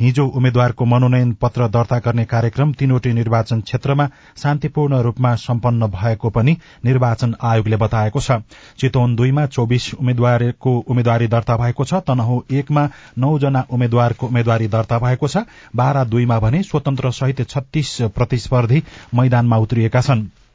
हिजो 0.00 0.26
उम्मेद्वारको 0.28 0.84
मनोनयन 0.84 1.32
पत्र 1.42 1.66
दर्ता 1.68 1.98
गर्ने 1.98 2.24
कार्यक्रम 2.24 2.72
तीनवटै 2.72 3.12
निर्वाचन 3.12 3.60
क्षेत्रमा 3.60 4.06
शान्तिपूर्ण 4.42 5.00
रूपमा 5.02 5.34
सम्पन्न 5.36 5.86
भएको 5.90 6.30
पनि 6.30 6.56
निर्वाचन 6.84 7.34
आयोगले 7.42 7.76
बताएको 7.76 8.20
छ। 8.20 8.38
चितवन 8.78 9.16
दुईमा 9.16 9.46
चौबिस 9.48 9.92
उम्मेद्वारको 9.94 10.78
उम्मेद्वारी 10.88 11.26
दर्ता 11.28 11.56
भएको 11.56 11.84
छ 11.84 12.02
तनहु 12.06 12.40
एकमा 12.52 12.88
नौजना 13.18 13.64
उम्मेद्वारको 13.70 14.26
उम्मेद्वारी 14.26 14.68
दर्ता 14.68 14.98
भएको 14.98 15.28
छ 15.28 15.46
बाह्र 15.76 16.04
दुईमा 16.08 16.38
भने 16.40 16.62
स्वतन्त्र 16.64 17.10
सहित 17.12 17.48
छत्तीस 17.48 17.96
प्रतिस्पर्धी 18.14 18.82
मैदानमा 19.14 19.56
उत्रिएका 19.58 20.00
छनृ। 20.00 20.47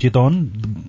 चितवन 0.00 0.34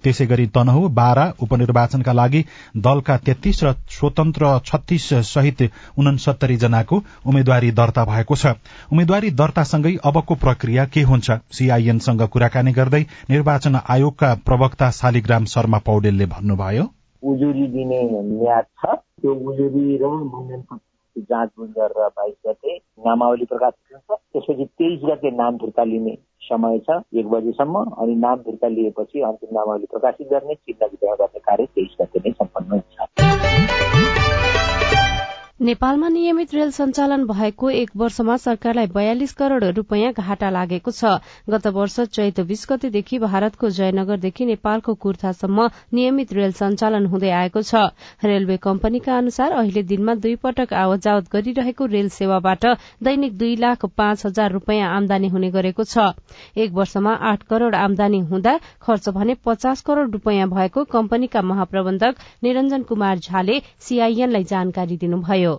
त्यसै 0.03 0.25
गरी 0.25 0.45
तनहु 0.47 0.87
बाह्र 0.99 1.25
उपनिर्वाचनका 1.41 2.13
लागि 2.13 2.41
दलका 2.77 3.17
तेत्तीस 3.17 3.63
र 3.63 3.73
स्वतन्त्र 3.89 4.51
छत्तीस 4.65 5.07
सहित 5.29 5.61
उनसत्तरी 5.97 6.57
जनाको 6.57 7.01
उम्मेद्वारी 7.25 7.71
दर्ता 7.71 8.05
भएको 8.05 8.35
छ। 8.35 8.53
उम्मेद्वारी 8.91 9.29
दर्तासँगै 9.31 9.95
अबको 10.03 10.35
प्रक्रिया 10.35 10.85
के 10.85 11.01
हुन्छ? 11.01 11.31
सीआईएनसँग 11.51 12.21
कुराकानी 12.27 12.71
गर्दै 12.71 13.03
निर्वाचन 13.29 13.75
आयोगका 13.89 14.33
प्रवक्ता 14.45 14.89
शालिग्राम 14.91 15.45
शर्मा 15.45 15.77
पौडेलले 15.85 16.25
भन्नुभयो। 16.25 16.83
उजुरी 17.23 17.67
दिने 17.67 18.01
म्याद 18.23 18.65
छ। 18.79 18.99
त्यो 19.21 19.33
उजुरी 19.49 19.97
र 20.03 20.05
जाँचबुझ 21.17 21.69
गरेर 21.69 22.07
बाइस 22.07 22.35
गते 22.47 22.75
नामावली 23.05 23.45
प्रकाशित 23.45 23.95
हुन्छ। 23.95 24.19
त्यसपछि 24.33 24.65
तेइस 24.79 24.99
गते 25.03 25.29
नाम 25.31 25.57
फिर्ता 25.57 25.83
लिने 25.83 26.11
समय 26.47 26.79
छ 26.79 26.99
एक 27.19 27.27
बजीसम्म 27.27 27.83
अनि 27.97 28.15
नाम 28.15 28.41
फिर्ता 28.41 28.67
लिएपछि 28.67 29.21
अन्तिम 29.21 29.49
नामावली 29.53 29.85
प्रकाशित 29.91 30.27
गर्ने 30.29 30.55
चिन्ह 30.55 30.85
वितरण 30.85 31.15
गर्ने 31.15 31.39
कार्य 31.39 31.65
तेइस 31.75 31.95
गते 32.01 32.19
नै 32.19 32.31
सम्पन्न 32.33 32.71
हुन्छ। 32.71 34.06
नेपालमा 35.59 36.07
नियमित 36.09 36.53
रेल 36.53 36.71
सञ्चालन 36.71 37.23
भएको 37.27 37.69
एक 37.69 37.89
वर्षमा 37.97 38.35
सरकारलाई 38.37 38.87
बयालिस 38.87 39.31
करोड़ 39.33 39.63
रूपियाँ 39.65 40.11
घाटा 40.13 40.49
लागेको 40.49 40.91
छ। 40.91 41.17
गत 41.49 41.65
वर्ष 41.67 41.99
चैत 41.99 42.39
बीस 42.41 42.65
गतेदेखि 42.69 43.19
भारतको 43.19 43.69
जयनगरदेखि 43.69 44.45
नेपालको 44.45 44.93
कुर्थासम्म 44.95 45.67
नियमित 45.93 46.33
रेल 46.33 46.51
सञ्चालन 46.51 47.05
हुँदै 47.05 47.29
आएको 47.29 47.61
छ। 47.61 47.81
रेलवे 48.23 48.57
कम्पनीका 48.57 49.17
अनुसार 49.17 49.51
अहिले 49.53 49.83
दिनमा 49.83 50.15
दुई 50.17 50.35
पटक 50.37 50.73
आवत 50.73 51.01
जावत 51.01 51.31
गरिरहेको 51.33 51.85
रेल 51.87 52.09
सेवाबाट 52.11 52.65
दैनिक 53.01 53.37
दुई 53.37 53.55
लाख 53.57 53.85
पाँच 53.97 54.25
हजार 54.25 54.51
रूपियाँ 54.51 54.93
आमदानी 54.93 55.27
हुने 55.29 55.51
गरेको 55.57 55.83
छ। 55.85 56.13
एक 56.55 56.71
वर्षमा 56.73 57.13
आठ 57.31 57.43
करोड़ 57.49 57.73
आमदानी 57.75 58.19
हुँदा 58.29 58.57
खर्च 58.81 59.09
भने 59.09 59.35
पचास 59.41 59.81
करोड़ 59.81 60.07
रूपियाँ 60.11 60.49
भएको 60.53 60.83
कम्पनीका 60.93 61.41
महाप्रबन्धक 61.43 62.23
निरञ्जन 62.43 62.83
कुमार 62.85 63.17
झाले 63.19 63.59
सीआईएनलाई 63.81 64.43
जानकारी 64.45 64.97
दिनुभयो। 64.97 65.56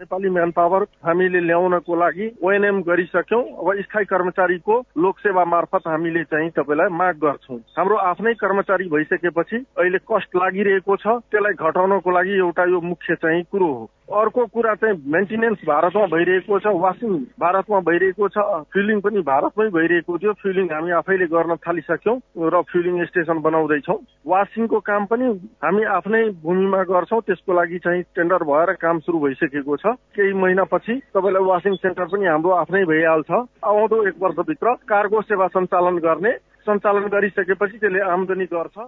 नेपाली 0.00 0.28
म्यान 0.28 0.50
पावर 0.50 0.82
हामीले 1.06 1.40
ल्याउनको 1.40 1.94
लागि 1.94 2.26
ओएनएम 2.42 2.80
गरिसक्यौँ। 2.82 3.42
अब 3.62 3.70
स्थायी 3.80 4.04
कर्मचारीको 4.04 4.74
लोकसेवा 4.98 5.44
मार्फत 5.46 5.86
हामीले 5.86 6.22
चाहिँ 6.34 6.50
तपाईँलाई 6.50 6.90
माग 6.90 7.14
गर्छौँ। 7.22 7.58
हाम्रो 7.78 7.96
आफ्नै 8.10 8.32
कर्मचारी 8.34 8.88
भइसकेपछि 8.90 9.56
अहिले 9.78 9.98
कस्ट 10.02 10.36
लागिरहेको 10.36 10.96
छ। 10.96 11.06
त्यसलाई 11.30 11.54
घटाउनको 11.54 12.10
लागि 12.10 12.34
एउटा 12.38 12.64
यो 12.74 12.80
मुख्य 12.80 13.14
चाहिँ 13.22 13.42
कुरो 13.52 13.66
हो। 13.66 13.90
अर्को 14.04 14.44
कुरा 14.52 14.74
चाहिँ 14.82 14.98
मेन्टेनेन्स 15.06 15.62
भारतमा 15.64 16.06
भइरहेको 16.12 16.58
छ 16.58 16.74
वासिङ 16.76 17.12
भारतमा 17.40 17.78
भइरहेको 17.86 18.28
छ 18.28 18.66
फिलिङ 18.74 19.00
पनि 19.00 19.20
भारतमै 19.30 19.68
भइरहेको 19.78 20.18
थियो। 20.18 20.32
फिलिङ 20.42 20.66
हामी 20.74 20.90
आफैले 20.98 21.26
गर्न 21.30 21.56
थालिसक्यौँ 21.62 22.18
र 22.50 22.62
फिलिङ 22.72 23.04
स्टेसन 23.04 23.38
बनाउँदैछौँ। 23.46 23.98
वासिङको 24.26 24.80
काम 24.90 25.06
पनि 25.06 25.30
हामी 25.64 25.84
आफ्नै 25.96 26.22
भूमिमा 26.42 26.82
गर्छौँ। 26.90 27.20
त्यसको 27.22 27.52
लागि 27.54 27.78
चाहिँ 27.78 28.02
टेन्डर 28.12 28.42
भएर 28.44 28.72
काम 28.82 28.98
सुरु 29.06 29.18
भइसकेको 29.24 29.76
छ। 29.76 29.83
केही 29.86 30.32
महिनापछि 30.32 30.94
तपाईँलाई 31.14 31.44
वासिङ 31.44 31.74
सेन्टर 31.74 32.04
पनि 32.04 32.26
हाम्रो 32.26 32.50
आफ्नै 32.50 32.84
भइहाल्छ। 32.84 33.30
आउँदो 33.64 34.06
एक 34.08 34.14
वर्षभित्र 34.20 34.74
कार्गो 34.74 35.22
सेवा 35.22 35.46
सञ्चालन 35.46 35.98
गर्ने 35.98 36.32
सञ्चालन 36.68 37.06
गरिसकेपछि 37.08 37.78
त्यसले 37.78 38.00
आमदनी 38.00 38.44
गर्छ। 38.44 38.78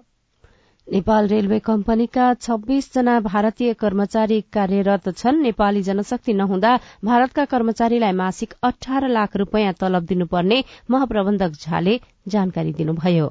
नेपाल 0.88 1.26
रेलवे 1.26 1.58
कम्पनीका 1.58 2.34
छब्बीस 2.34 2.94
जना 2.94 3.20
भारतीय 3.20 3.72
कर्मचारी 3.74 4.40
कार्यरत 4.40 5.08
छन्। 5.16 5.42
नेपाली 5.42 5.82
जनशक्ति 5.82 6.32
नहुँदा 6.32 6.78
भारतका 7.04 7.44
कर्मचारीलाई 7.44 8.12
मासिक 8.12 8.54
अठार 8.62 9.08
लाख 9.08 9.36
रूपियाँ 9.36 9.72
तलब 9.72 10.02
दिनुपर्ने 10.02 10.64
महाप्रबन्धक 10.90 11.50
झाले 11.50 12.00
जानकारी 12.28 12.72
दिनुभयो। 12.72 13.28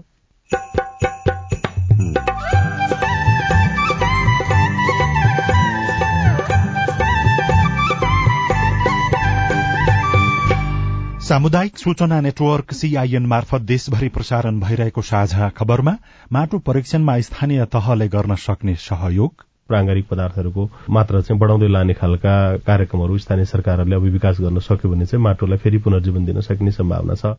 सामुदायिक 11.25 11.77
सूचना 11.77 12.19
नेटवर्क 12.21 12.71
सीआईएन 12.71 13.25
मार्फत 13.25 13.61
देशभरि 13.61 14.07
प्रसारण 14.07 14.59
भइरहेको 14.59 15.01
साझा 15.01 15.47
खबरमा 15.49 15.93
माटो 16.33 16.57
परीक्षणमा 16.59 17.19
स्थानीय 17.19 17.65
तहले 17.65 18.07
गर्न 18.07 18.35
सक्ने 18.35 18.75
सहयोग। 18.77 19.33
प्राङ्गारिक 19.67 20.05
पदार्थहरूको 20.07 20.63
मात्रा 20.89 21.21
चाहिँ 21.21 21.39
बढाउँदै 21.41 21.67
लाने 21.67 21.93
खालका 21.93 22.33
कार्यक्रमहरू 22.61 23.17
स्थानीय 23.17 23.45
सरकारहरूले 23.45 23.95
अब 23.95 24.03
विकास 24.17 24.41
गर्न 24.41 24.59
सक्यो 24.59 24.91
भने 24.91 25.05
चाहिँ 25.05 25.23
माटोलाई 25.23 25.57
फेरि 25.57 25.77
पुनर्जीवन 25.81 26.25
दिन 26.25 26.41
सकिने 26.41 26.71
सम्भावना 26.71 27.15
छ। 27.15 27.33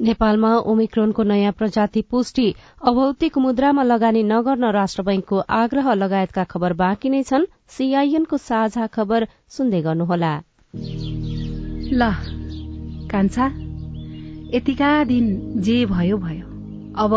नेपालमा 0.00 0.52
ओमिक्रोनको 0.68 1.22
नयाँ 1.22 1.52
प्रजाति 1.56 2.02
पुष्टि 2.12 2.46
अभौतिक 2.84 3.38
मुद्रामा 3.38 3.82
लगानी 3.82 4.22
नगर्न 4.28 4.72
राष्ट्र 4.72 5.02
बैंकको 5.08 5.38
आग्रह 5.62 5.92
लगायतका 5.94 6.44
खबर 6.52 6.72
बाँकी 6.84 7.08
नै 7.08 7.22
छन्। 7.22 7.48
सीआईएनको 7.70 8.36
साझा 8.44 8.86
खबर 8.92 9.28
सुन्दै 9.48 9.82
गर्नुहोला। 9.82 10.36
ल 11.96 12.41
कान्छा 13.12 13.46
यतिका 14.54 14.92
दिन 15.04 15.26
जे 15.60 15.84
भयो 15.86 16.16
भयो। 16.18 16.46
अब 16.96 17.12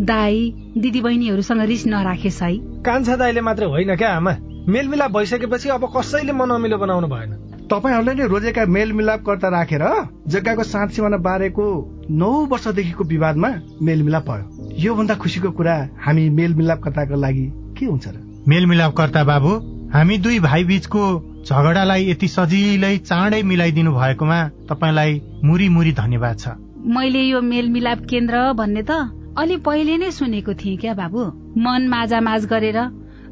दाई 0.00 0.54
दिदी 0.78 1.00
बहिनीहरूसँग 1.00 1.60
रिस 1.60 1.86
नराखेस् 1.86 2.42
है। 2.42 2.56
कान्छा 2.82 3.16
दाईले 3.16 3.40
मात्र 3.40 3.64
होइन 3.64 3.96
क्या 3.96 4.10
आमा? 4.16 4.36
मेलमिलाप 4.68 5.10
भइसकेपछि 5.10 5.68
अब 5.68 5.84
कसैले 5.96 6.32
मनमिलो 6.32 6.78
बनाउनु 6.78 7.06
भएन। 7.06 7.32
तपाईँहरूले 7.70 8.14
नै 8.14 8.26
रोजेका 8.28 8.64
मेलमिलापकर्ता 8.66 9.48
राखेर 9.48 9.84
जग्गाको 10.28 10.62
साँच 10.62 10.90
सिमाना 10.92 11.16
बारेको 11.16 11.64
नौ 12.10 12.30
वर्षदेखिको 12.50 13.04
विवादमा 13.04 13.50
मेलमिलाप 13.82 14.24
भयो। 14.30 14.74
योभन्दा 14.78 15.14
खुसीको 15.14 15.50
कुरा 15.50 15.76
हामी 16.04 16.28
मेलमिलापकर्ताको 16.30 17.14
लागि 17.14 17.46
के 17.78 17.86
हुन्छ 17.86 18.08
र? 18.08 18.16
मेलमिलापकर्ता 18.48 19.24
बाबु 19.24 19.52
हामी 19.94 20.18
दुई 20.18 20.38
भाइ 20.40 20.64
बीचको 20.64 21.02
झगडालाई 21.44 22.04
यति 22.08 22.28
सजिलै 22.28 22.96
चाँडै 22.98 23.40
मिलाइदिनु 23.44 23.90
भएकोमा 23.92 24.38
तपाईँलाई 24.68 25.20
मुरी 25.44 25.68
मुरी 25.68 25.92
धन्यवाद 25.92 26.38
छ। 26.38 26.48
मैले 26.96 27.22
यो 27.22 27.40
मेलमिलाप 27.42 28.00
केन्द्र 28.10 28.52
भन्ने 28.56 28.82
त 28.88 28.92
अलि 29.36 29.56
पहिले 29.66 29.96
नै 30.00 30.10
सुनेको 30.10 30.54
थिएँ 30.54 30.76
क्या 30.80 30.94
बाबु? 30.94 31.22
मन 31.60 31.88
माझ 31.88 32.44
गरेर 32.46 32.78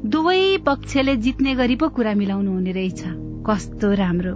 दुवै 0.05 0.57
पक्षले 0.61 1.15
जित्ने 1.25 1.55
गरी 1.55 1.75
पो 1.75 1.89
कुरा 1.89 2.13
मिलाउनु 2.13 2.51
हुने 2.53 2.71
रहेछ। 2.71 3.01
कस्तो 3.49 3.91
राम्रो। 3.93 4.35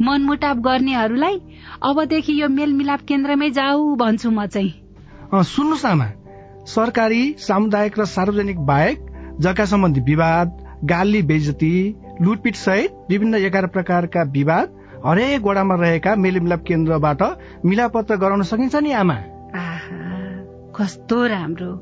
मनमुटाप 0.00 0.56
गर्नेहरूलाई 0.66 1.36
अबदेखि 1.82 2.40
यो 2.40 2.48
मेलमिलाप 2.48 3.00
केन्द्रमै 3.08 3.50
जाऊ 3.50 3.94
भन्छु 3.96 4.30
म 4.30 4.46
चाहिँ। 4.46 4.72
सुन्नुहोस् 5.34 5.86
आमा। 5.86 6.08
सरकारी 6.66 7.22
सामुदायिक 7.40 7.98
र 7.98 8.04
सार्वजनिक 8.06 8.58
बाहेक 8.70 8.98
जग्गा 9.40 9.64
सम्बन्धी 9.66 10.00
विवाद 10.00 10.48
गाली 10.84 11.22
बेजती 11.22 11.74
लुटपिट 12.22 12.54
सहित 12.54 13.06
विभिन्न 13.10 13.34
एघार 13.34 13.66
प्रकारका 13.66 14.22
विवाद 14.22 14.80
हरेक 15.06 15.42
वडामा 15.42 15.74
रहेका 15.74 16.14
मेलमिलाप 16.14 16.64
केन्द्रबाट 16.66 17.22
मिलापत्र 17.64 18.16
गराउन 18.16 18.42
सकिन्छ 18.42 18.76
नि 18.76 18.92
आमा? 18.92 19.16
कस्तो 20.76 21.26
राम्रो। 21.26 21.72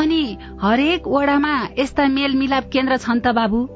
अनि 0.00 0.38
हरेक 0.62 1.08
वडामा 1.08 1.68
यस्ता 1.78 2.08
मेलमिलाप 2.08 2.64
केन्द्र 2.72 2.96
छन् 2.96 3.20
त 3.20 3.26
बाबु? 3.26 3.75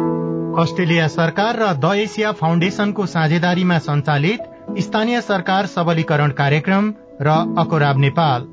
अस्ट्रेलिया 0.51 1.07
सरकार 1.07 1.57
र 1.57 1.67
द 1.75 1.91
एसिया 1.97 2.31
फाउन्डेशनको 2.31 3.05
साझेदारीमा 3.07 3.77
सञ्चालित 3.81 4.79
स्थानीय 4.79 5.19
सरकार 5.21 5.65
सबलीकरण 5.67 6.31
कार्यक्रम 6.39 6.89
र 7.21 7.35
अकोराब 7.57 7.99
नेपाल। 7.99 8.47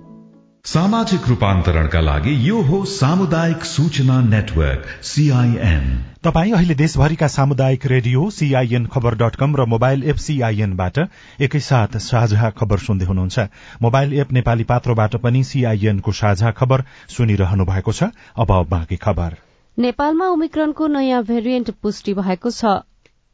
सामाजिक 0.64 1.28
रूपान्तरणका 1.28 2.00
लागि 2.00 2.34
यो 2.48 2.60
हो 2.62 2.84
सामुदायिक 2.84 3.64
सूचना 3.64 4.20
नेटवर्क 4.20 4.86
सीआईएन 5.04 5.90
तपाई 6.24 6.52
अहिले 6.52 6.74
देशभरिका 6.74 7.28
सामुदायिक 7.28 7.86
radio 7.86 8.30
CIN 8.30 8.86
Khabar 8.86 9.14
dot 9.16 9.36
com 9.36 9.56
र 9.56 9.66
मोबाइल 9.66 10.04
एप 10.04 10.22
सीआईएनबाट 10.26 10.98
एकैसाथ 11.40 11.98
साझा 12.06 12.50
खबर 12.52 12.78
सुन्दै 12.78 13.06
हुनुहुन्छ। 13.06 13.48
मोबाइल 13.82 14.14
एप 14.20 14.32
नेपाली 14.32 14.70
पात्रोबाट 14.70 15.16
पनि 15.18 15.44
सीआईएनको 15.44 16.12
साझा 16.22 16.50
खबर 16.52 16.84
सुनिरहनु 17.16 17.64
भएको 17.64 17.92
छ। 17.92 18.10
अब 18.36 18.56
बाँकी 18.70 18.96
खबर। 18.98 19.47
नेपालमा 19.78 20.26
ओमिक्रोनको 20.28 20.86
नयाँ 20.88 21.22
भेरिएन्ट 21.24 21.70
पुष्टि 21.82 22.12
भएको 22.14 22.50
छ। 22.50 22.70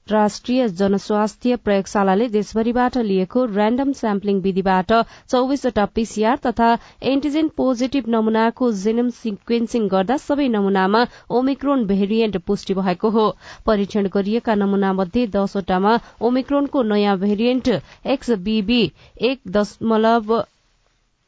राष्ट्रिय 0.07 0.67
जनस्वास्थ्य 0.81 1.57
प्रयोगशालाले 1.65 2.27
देशभरिबाट 2.29 2.97
लिएको 3.07 3.45
ऱ्याण्डम 3.47 3.93
स्याम्पलिङ 4.01 4.41
विधिबाट 4.41 4.93
चौविसवटा 5.31 5.85
पीसीआर 5.95 6.37
तथा 6.47 6.69
एन्टिजेन 7.13 7.49
पोजिटिभ 7.57 8.13
नमूनाको 8.17 8.71
जेनम 8.83 9.09
सिक्वेन्सिङ 9.23 9.89
गर्दा 9.89 10.17
सबै 10.27 10.49
नमूनामा 10.57 11.05
ओमिक्रोन 11.39 11.87
भेरिएन्ट 11.87 12.37
पुष्टि 12.47 12.75
भएको 12.81 13.11
हो। 13.11 13.29
परीक्षण 13.67 14.09
गरिएका 14.15 14.55
नमूना 14.55 14.93
मध्ये 15.01 15.27
दसवटामा 15.37 15.99
ओमिक्रोनको 16.31 16.83
नयाँ 16.93 17.19
भेरिएन्ट 17.19 17.77
एक्सबीबी 18.17 18.83
एक 19.31 19.41
दशमलव 19.57 20.43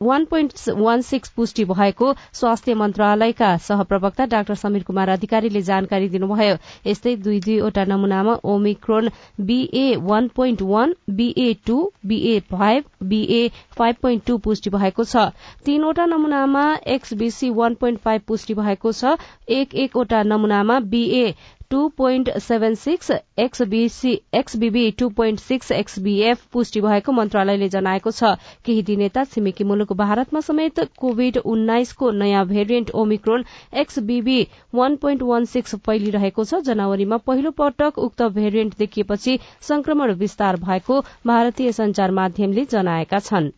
वान 0.03 0.25
पोइन्ट 0.25 0.53
वान 0.69 1.01
सिक्स 1.01 1.29
पुष्टि 1.37 1.65
भएको 1.65 2.13
स्वास्थ्य 2.35 2.75
मन्त्रालयका 2.75 3.57
सहप्रवक्ता 3.67 4.25
डाक्टर 4.27 4.55
समीर 4.55 4.83
कुमार 4.83 5.09
अधिकारीले 5.09 5.63
जानकारी 5.63 6.09
दिनुभयो। 6.09 6.57
यस्तै 6.87 7.15
दुई 7.17 7.39
दुईवटा 7.41 7.85
नमूनामा 7.85 8.35
omicron 8.45 9.09
BA 9.41 9.97
one 10.03 10.29
point 10.37 10.63
one 10.63 10.95
BA 11.11 11.53
two 11.67 11.79
BA 12.07 12.39
five 12.51 12.85
BA 13.05 13.49
five 13.79 13.97
point 14.03 14.25
two 14.27 14.37
पुष्टि 14.39 14.71
भएको 14.71 15.05
छ। 15.05 15.25
तीनवटा 15.65 16.07
नमूनामा 16.07 16.67
एक्सबीसी 16.97 17.51
वान 17.53 17.75
पोइन्ट 17.75 18.01
फाइभ 18.01 18.23
पुष्टि 18.29 18.55
भएको 18.55 18.93
छ। 18.93 19.17
एक 19.51 19.75
एकवटा 19.75 20.23
नमूनामा 20.25 20.79
BA 20.93 21.35
two 21.71 21.89
point 21.97 22.29
seven 22.39 22.75
six 22.77 23.11
XBB 23.39 24.91
two 24.99 25.09
point 25.17 25.41
six 25.41 25.71
XBF 25.73 26.45
पुष्टि 26.53 26.81
भएको 26.81 27.13
मन्त्रालयले 27.13 27.69
जनाएको 27.69 28.11
छ। 28.11 28.31
केही 28.65 28.83
दिन 28.83 29.01
यता 29.03 29.25
छिमेकी 29.27 29.65
मुलुक 29.65 29.93
भारतमा 29.95 30.41
समेत 30.41 30.81
कोविड 30.99 31.39
उन्नाइसको 31.47 32.11
नयाँ 32.21 32.45
variant 32.47 32.91
omicron 33.03 33.45
XBB 33.77 34.39
one 34.75 34.97
point 34.97 35.23
one 35.25 35.45
six 35.47 35.75
फैलिरहेको 35.87 36.45
छ। 36.45 36.63
जनवरीमा 36.65 37.17
पहिलो 37.27 37.51
पटक 37.59 37.99
उक्त 37.99 38.23
भेरिएन्ट 38.39 38.79
देखिएपछि 38.79 39.39
संक्रमण 39.69 40.13
विस्तार 40.17 40.57
भएको 40.65 41.01
भारतीय 41.27 41.73
संचार 41.75 42.11
माध्यमले 42.13 42.65
जनाएका 42.71 43.19
छन्। 43.21 43.51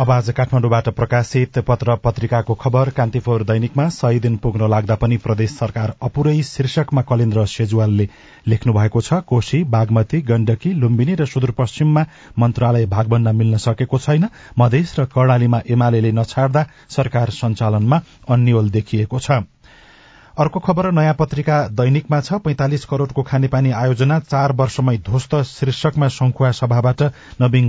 अब 0.00 0.10
आज 0.10 0.28
काठमाडौँबाट 0.30 0.88
प्रकाशित 0.88 1.58
पत्र 1.68 1.94
पत्रिकाको 2.04 2.54
खबर 2.54 2.90
कान्तिपुर 2.90 3.42
दैनिकमा 3.44 3.88
सय 3.88 4.18
दिन 4.18 4.36
पुग्न 4.36 4.68
लाग्दा 4.70 4.94
पनि 4.96 5.16
प्रदेश 5.24 5.50
सरकार 5.52 5.92
अपुरै 6.02 6.32
शीर्षकमा 6.42 7.02
कलेन्द्र 7.10 7.44
सेजुवालले 7.46 8.08
लेख्नु 8.48 8.72
भएको 8.72 9.00
छ 9.00 9.20
कोशी 9.28 9.62
बागमती 9.76 10.20
गण्डकी 10.32 10.72
लुम्बिनी 10.80 11.14
र 11.14 11.26
सुदूरपश्चिममा 11.26 12.06
मन्त्रालय 12.38 12.86
भागभण्डा 12.86 13.32
मिल्न 13.32 13.56
सकेको 13.66 13.98
छैन। 13.98 14.28
मधेस 14.58 14.98
र 14.98 15.04
कर्णालीमा 15.12 15.60
एमाले 15.68 16.12
नछाड्दा 16.12 16.66
सरकार 16.96 17.30
सञ्चालनमा 17.36 18.00
अन्यल 18.30 18.70
देखिएको 18.70 19.20
छ। 19.20 19.44
अर्को 20.40 20.60
खबर 20.60 20.90
नयाँ 20.90 21.14
पत्रिका 21.14 21.56
दैनिकमा 21.70 22.20
छ। 22.20 22.32
पैंतालिस 22.40 22.84
करोड़को 22.90 23.22
खानेपानी 23.22 23.70
आयोजना 23.76 24.18
चार 24.20 24.52
वर्षमै 24.56 24.96
ध्वस्त 24.98 25.34
शीर्षकमा 25.46 26.06
शंखुवा 26.08 26.50
सभाबाट 26.58 27.02
नवीन 27.40 27.68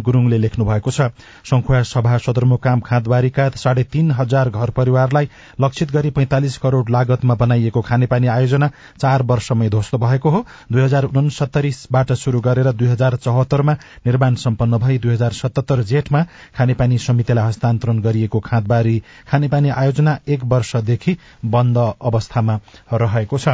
गुरूङले 0.00 0.38
लेख्नु 0.38 0.64
भएको 0.64 0.90
छ। 0.90 1.08
शंखुवा 1.50 1.82
सभा 1.82 2.18
सदरमुकाम 2.18 2.80
खाँदबारीका 2.80 3.48
साढे 3.56 3.84
तीन 3.90 4.10
हजार 4.12 4.50
घर 4.50 4.70
परिवारलाई 4.76 5.28
लक्षित 5.60 5.90
गरी 5.92 6.10
पैंतालिस 6.10 6.58
करोड़ 6.58 6.84
लागतमा 6.90 7.34
बनाइएको 7.34 7.80
खानेपानी 7.82 8.26
आयोजना 8.28 8.70
चार 9.00 9.22
वर्षमै 9.24 9.68
ध्वस्त 9.68 9.94
भएको 9.96 10.30
हो। 10.30 10.44
दुई 10.72 10.82
हजार 10.82 11.04
उनसत्तरीबाट 11.16 12.12
शुरू 12.14 12.40
गरेर 12.40 12.72
दुई 12.74 12.88
हजार 12.88 13.16
चौहत्तरमा 13.18 13.72
निर्माण 14.06 14.34
सम्पन्न 14.44 14.78
भई 14.78 14.98
दुई 14.98 15.12
हजार 15.14 15.32
सतहत्तर 15.32 15.82
जेठमा 15.90 16.22
खानेपानी 16.54 16.98
समितिलाई 17.00 17.48
हस्तान्तरण 17.48 17.98
गरिएको 18.06 18.40
खाँदबारी 18.46 18.96
खानेपानी 19.28 19.68
आयोजना 19.76 20.18
एक 20.28 20.44
वर्षदेखि 20.46 21.16
बन्द 21.44 21.94
अवस्थामा 22.00 22.60
रहेको 22.92 23.38
छ। 23.38 23.48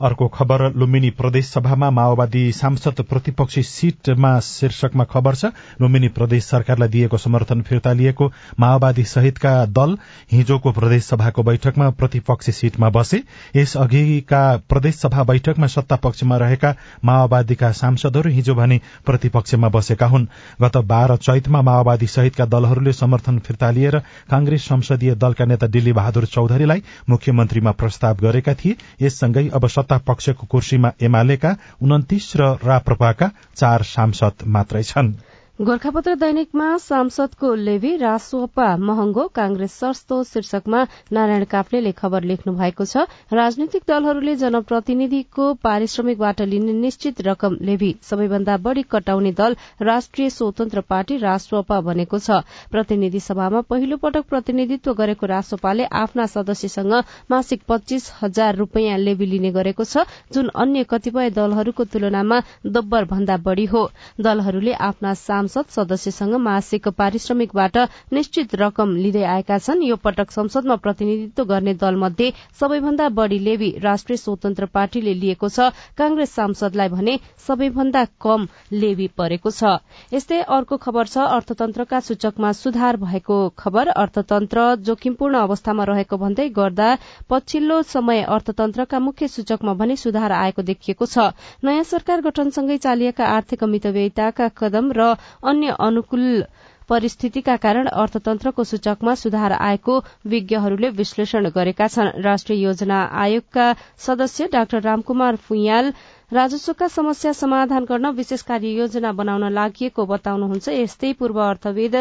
अर्को 0.00 0.26
खबर 0.28 0.62
लुम्बिनी 0.76 1.08
प्रदेश 1.10 1.46
सभामा 1.46 1.90
माओवादी 1.90 2.40
सांसद 2.52 3.00
प्रतिपक्षी 3.02 3.62
सीटमा 3.62 4.28
शीर्षकमा 4.40 5.04
खबर 5.04 5.34
छ 5.34 5.44
लुम्बिनी 5.80 6.08
प्रदेश 6.08 6.44
सरकारलाई 6.44 6.88
दिएको 6.88 7.18
समर्थन 7.18 7.62
फिर्ता 7.62 7.92
लिएको 7.92 8.30
माओवादी 8.60 9.04
सहितका 9.04 9.54
दल 9.68 9.96
हिजोको 10.32 10.72
प्रदेश 10.72 11.04
सभाको 11.04 11.42
बैठकमा 11.42 11.88
प्रतिपक्षी 11.90 12.52
सीटमा 12.52 12.90
बसे। 12.90 13.22
यस 13.56 13.76
अघिका 13.76 14.42
प्रदेश 14.68 14.94
सभा 14.94 15.24
बैठकमा 15.24 15.66
सत्ता 15.66 15.96
पक्षमा 15.96 16.36
रहेका 16.36 16.74
माओवादीका 17.04 17.72
सांसदहरू 17.72 18.30
हिजो 18.30 18.54
भने 18.54 18.80
प्रतिपक्षमा 19.06 19.68
बसेका 19.68 20.06
हुन्। 20.06 20.26
गत 20.62 20.76
बाह्र 20.86 21.16
चैतमा 21.18 21.62
माओवादी 21.62 22.06
सहितका 22.06 22.46
दलहरूले 22.46 22.92
समर्थन 22.92 23.38
फिर्ता 23.38 23.70
लिएर 23.70 23.98
कांग्रेस 24.30 24.68
संसदीय 24.68 25.14
दलका 25.16 25.44
नेता 25.44 25.66
दिल्ली 25.66 25.92
बहादुर 25.92 26.26
चौधरीलाई 26.28 26.82
मुख्यमन्त्रीमा 27.08 27.70
प्रस्ताव 27.72 28.16
गरेका 28.22 28.54
थिए। 28.54 28.76
यससँगै 29.02 29.48
अब 29.48 29.66
सत्ता 29.88 30.04
पक्षको 30.06 30.46
कुर्सीमा 30.46 30.90
एमालेका 31.00 31.50
उन्तिस 31.82 32.26
र 32.36 32.42
राप्रपाका 32.62 33.26
चार 33.56 33.82
सांसद 33.88 34.44
मात्रै 34.48 34.82
छन्। 34.84 35.12
गोर्खापत्र 35.58 36.14
दैनिकमा 36.14 36.66
सांसदको 36.78 37.54
लेभी 37.56 37.96
रासोपा 37.96 38.66
महँगो 38.78 39.26
कांग्रेस 39.34 39.72
सस्तो 39.74 40.22
शीर्षकमा 40.24 40.82
नारायण 41.12 41.44
काफ्लेले 41.44 41.92
खबर 41.92 42.22
लेख्नु 42.22 42.52
भएको 42.54 42.84
छ। 42.84 43.02
राजनीतिक 43.34 43.82
दलहरूले 43.88 44.34
जनप्रतिनिधिको 44.38 45.46
पारिश्रमिकबाट 45.58 46.40
लिने 46.42 46.72
निश्चित 46.74 47.20
रकम 47.26 47.56
लेभी 47.60 47.90
सबैभन्दा 48.02 48.56
बढ़ी 48.58 48.82
कटाउने 48.86 49.32
दल 49.32 49.56
राष्ट्रिय 49.82 50.30
स्वतन्त्र 50.30 50.80
पार्टी 50.86 51.16
रासोपा 51.18 51.80
बनेको 51.80 52.18
छ। 52.20 52.38
प्रतिनिधि 52.70 53.20
सभामा 53.20 53.60
पहिलो 53.66 53.96
पटक 53.98 54.30
प्रतिनिधित्व 54.30 54.94
गरेको 54.94 55.26
रासोपाले 55.26 55.84
आफ्ना 56.02 56.26
सदस्यसँग 56.28 56.94
मासिक 57.30 57.62
पच्चीस 57.68 58.10
हजार 58.22 58.56
रूपियाँ 58.56 58.98
लेभी 58.98 59.26
लिने 59.26 59.50
गरेको 59.50 59.84
छ। 59.84 60.06
जुन 60.32 60.54
अन्य 60.56 60.84
कतिपय 60.86 61.30
दलहरूको 61.32 61.90
तुलनामा 61.90 62.40
दोब्बर 62.68 63.10
भन्दा 63.10 63.36
बढ़ी 63.42 63.66
हो। 63.66 63.84
दलहरूले 64.20 64.72
आफ्ना 64.84 65.14
सांसद 65.48 65.70
सदस्यसँग 65.72 66.34
मासिक 66.36 66.88
पारिश्रमिकबाट 66.90 67.76
निश्चित 68.12 68.54
रकम 68.54 68.94
लिँदै 68.96 69.22
आएका 69.24 69.58
छन्। 69.58 69.82
यो 69.82 69.96
पटक 69.96 70.30
संसदमा 70.30 70.76
प्रतिनिधित्व 70.76 71.44
गर्ने 71.44 71.74
दल 71.74 71.96
मध्ये 71.96 72.32
सबैभन्दा 72.60 73.08
बढ़ी 73.08 73.38
लेवी 73.38 73.70
राष्ट्रिय 73.82 74.16
स्वतन्त्र 74.18 74.66
पार्टीले 74.68 75.14
लिएको 75.14 75.48
छ। 75.48 75.72
कांग्रेस 75.96 76.30
सांसदलाई 76.30 76.88
भने 76.88 77.18
सबैभन्दा 77.46 78.04
कम 78.20 78.46
लेवी 78.72 79.08
परेको 79.16 79.50
छ। 79.50 79.80
यस्तै 80.12 80.40
अर्को 80.42 80.76
खबर 80.76 81.06
छ। 81.06 81.16
अर्थतन्त्रका 81.18 82.00
सूचकमा 82.00 82.52
सुधार 82.52 82.96
भएको 82.98 83.38
खबर। 83.58 83.88
अर्थतन्त्र 83.88 84.74
जोखिमपूर्ण 84.84 85.34
अवस्थामा 85.38 85.84
रहेको 85.84 86.16
भन्दै 86.18 86.48
गर्दा 86.52 86.88
पछिल्लो 87.30 87.82
समय 87.88 88.22
अर्थतन्त्रका 88.28 88.98
मुख्य 88.98 89.28
सूचकमा 89.28 89.72
भने 89.74 89.96
सुधार 89.96 90.32
आएको 90.34 90.62
देखिएको 90.62 91.06
छ। 91.06 91.32
नयाँ 91.64 91.84
सरकार 91.84 92.20
गठनसँगै 92.20 92.76
चालिएका 92.78 93.24
आर्थिक 93.26 93.64
मितव्ययिताका 93.64 94.48
कदम 94.58 94.92
र 94.92 95.14
अन्य 95.42 95.76
अनुकूल 95.80 96.44
परिस्थितिका 96.88 97.56
कारण 97.56 97.86
अर्थतन्त्रको 98.02 98.64
सूचकमा 98.64 99.14
सुधार 99.14 99.52
आएको 99.52 99.98
विज्ञहरूले 100.26 100.88
विश्लेषण 101.00 101.48
गरेका 101.50 101.88
छन्। 101.88 102.22
राष्ट्रिय 102.24 102.62
योजना 102.62 103.00
आयोगका 103.24 103.66
सदस्य 104.06 104.46
डाक्टर 104.52 104.80
रामकुमार 104.82 105.36
फुयाल 105.36 105.92
राजस्वका 106.32 106.88
समस्या 106.88 107.32
समाधान 107.32 107.84
गर्न 107.84 108.10
विशेष 108.14 108.42
कार्य 108.42 108.72
योजना 108.78 109.12
बनाउन 109.12 109.52
लागि 109.52 109.90
बताउनुहुन्छ। 109.98 110.68
यस्तै 110.68 111.12
पूर्व 111.12 111.40
अर्थविद 111.42 111.96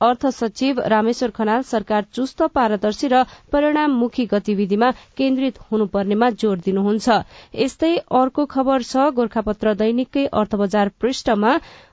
अर्थ 0.00 0.26
सचिव 0.26 0.80
रामेश्वर 0.90 1.30
खनाल 1.30 1.62
सरकार 1.62 2.04
चुस्त 2.14 2.42
पारदर्शी 2.54 3.08
र 3.08 3.22
परिणाममुखी 3.52 4.24
गतिविधिमा 4.26 4.90
केन्द्रित 5.16 5.58
हुनुपर्नेमा 5.70 6.30
जोड़ 6.42 6.58
दिनुहुन्छ। 6.58 7.18
यस्तै 7.54 7.92
अर्को 8.10 8.46
खबर 8.46 8.82
छ 8.82 9.06
गोर्खापत्र 9.14 9.74
दैनिककै 9.74 10.26
अर्थ 10.32 10.54
बजार 10.56 10.90
पृष्ठमा 11.00 11.52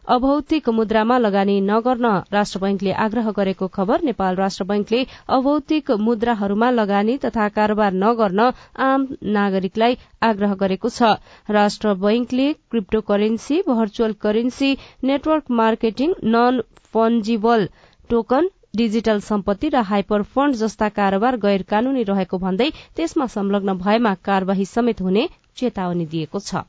अभौतिक 0.10 0.70
मुद्रामा 0.72 1.18
लगानी 1.18 1.56
नगर्न 1.62 2.12
राष्ट्र 2.34 2.60
बैंकले 2.60 2.92
आग्रह 3.02 3.30
गरेको 3.32 3.68
खबर 3.74 4.02
नेपाल 4.04 4.36
राष्ट्र 4.36 4.64
बैंकले 4.66 5.02
अभौतिक 5.36 5.92
मुद्राहरूमा 6.02 6.70
लगानी 6.72 7.18
तथा 7.26 7.48
कारोबार 7.58 7.94
नगर्न 7.96 8.52
आम 8.86 9.08
नागरिकलाई 9.36 9.98
आग्रह 10.24 10.54
गरेको 10.62 10.90
छ। 10.92 11.12
राष्ट्र 11.50 11.94
बैंकले 12.06 12.48
crypto 12.72 13.02
currency 13.10 13.62
virtual 13.68 14.14
currency 14.22 14.72
network 15.06 15.52
marketing 15.60 16.16
non 16.30 16.62
fungible 16.94 17.68
token 18.10 18.50
digital 18.78 19.20
सम्पत्ति 19.28 19.70
र 19.70 19.86
हाइपर 19.86 20.24
फण्ड 20.34 20.56
जस्ता 20.56 20.90
कारोबार 20.98 21.38
गैर 21.46 21.68
कानूनी 21.70 22.04
रहेको 22.10 22.38
भन्दै 22.40 22.70
त्यसमा 22.98 23.30
संलग्न 23.36 23.78
भएमा 23.80 24.14
कार्यवाही 24.26 24.66
समेत 24.74 25.02
हुने 25.02 25.30
चेतावनी 25.58 26.06
दिएको 26.12 26.40
छ। 26.42 26.66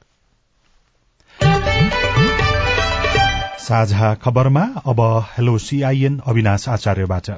साझा 3.61 4.15
खबरमा 4.15 4.61
अब 4.87 5.01
हेलो 5.39 5.59
सीआईएन 5.59 6.21
अविनाश 6.27 6.69
आचार्यबाट। 6.69 7.31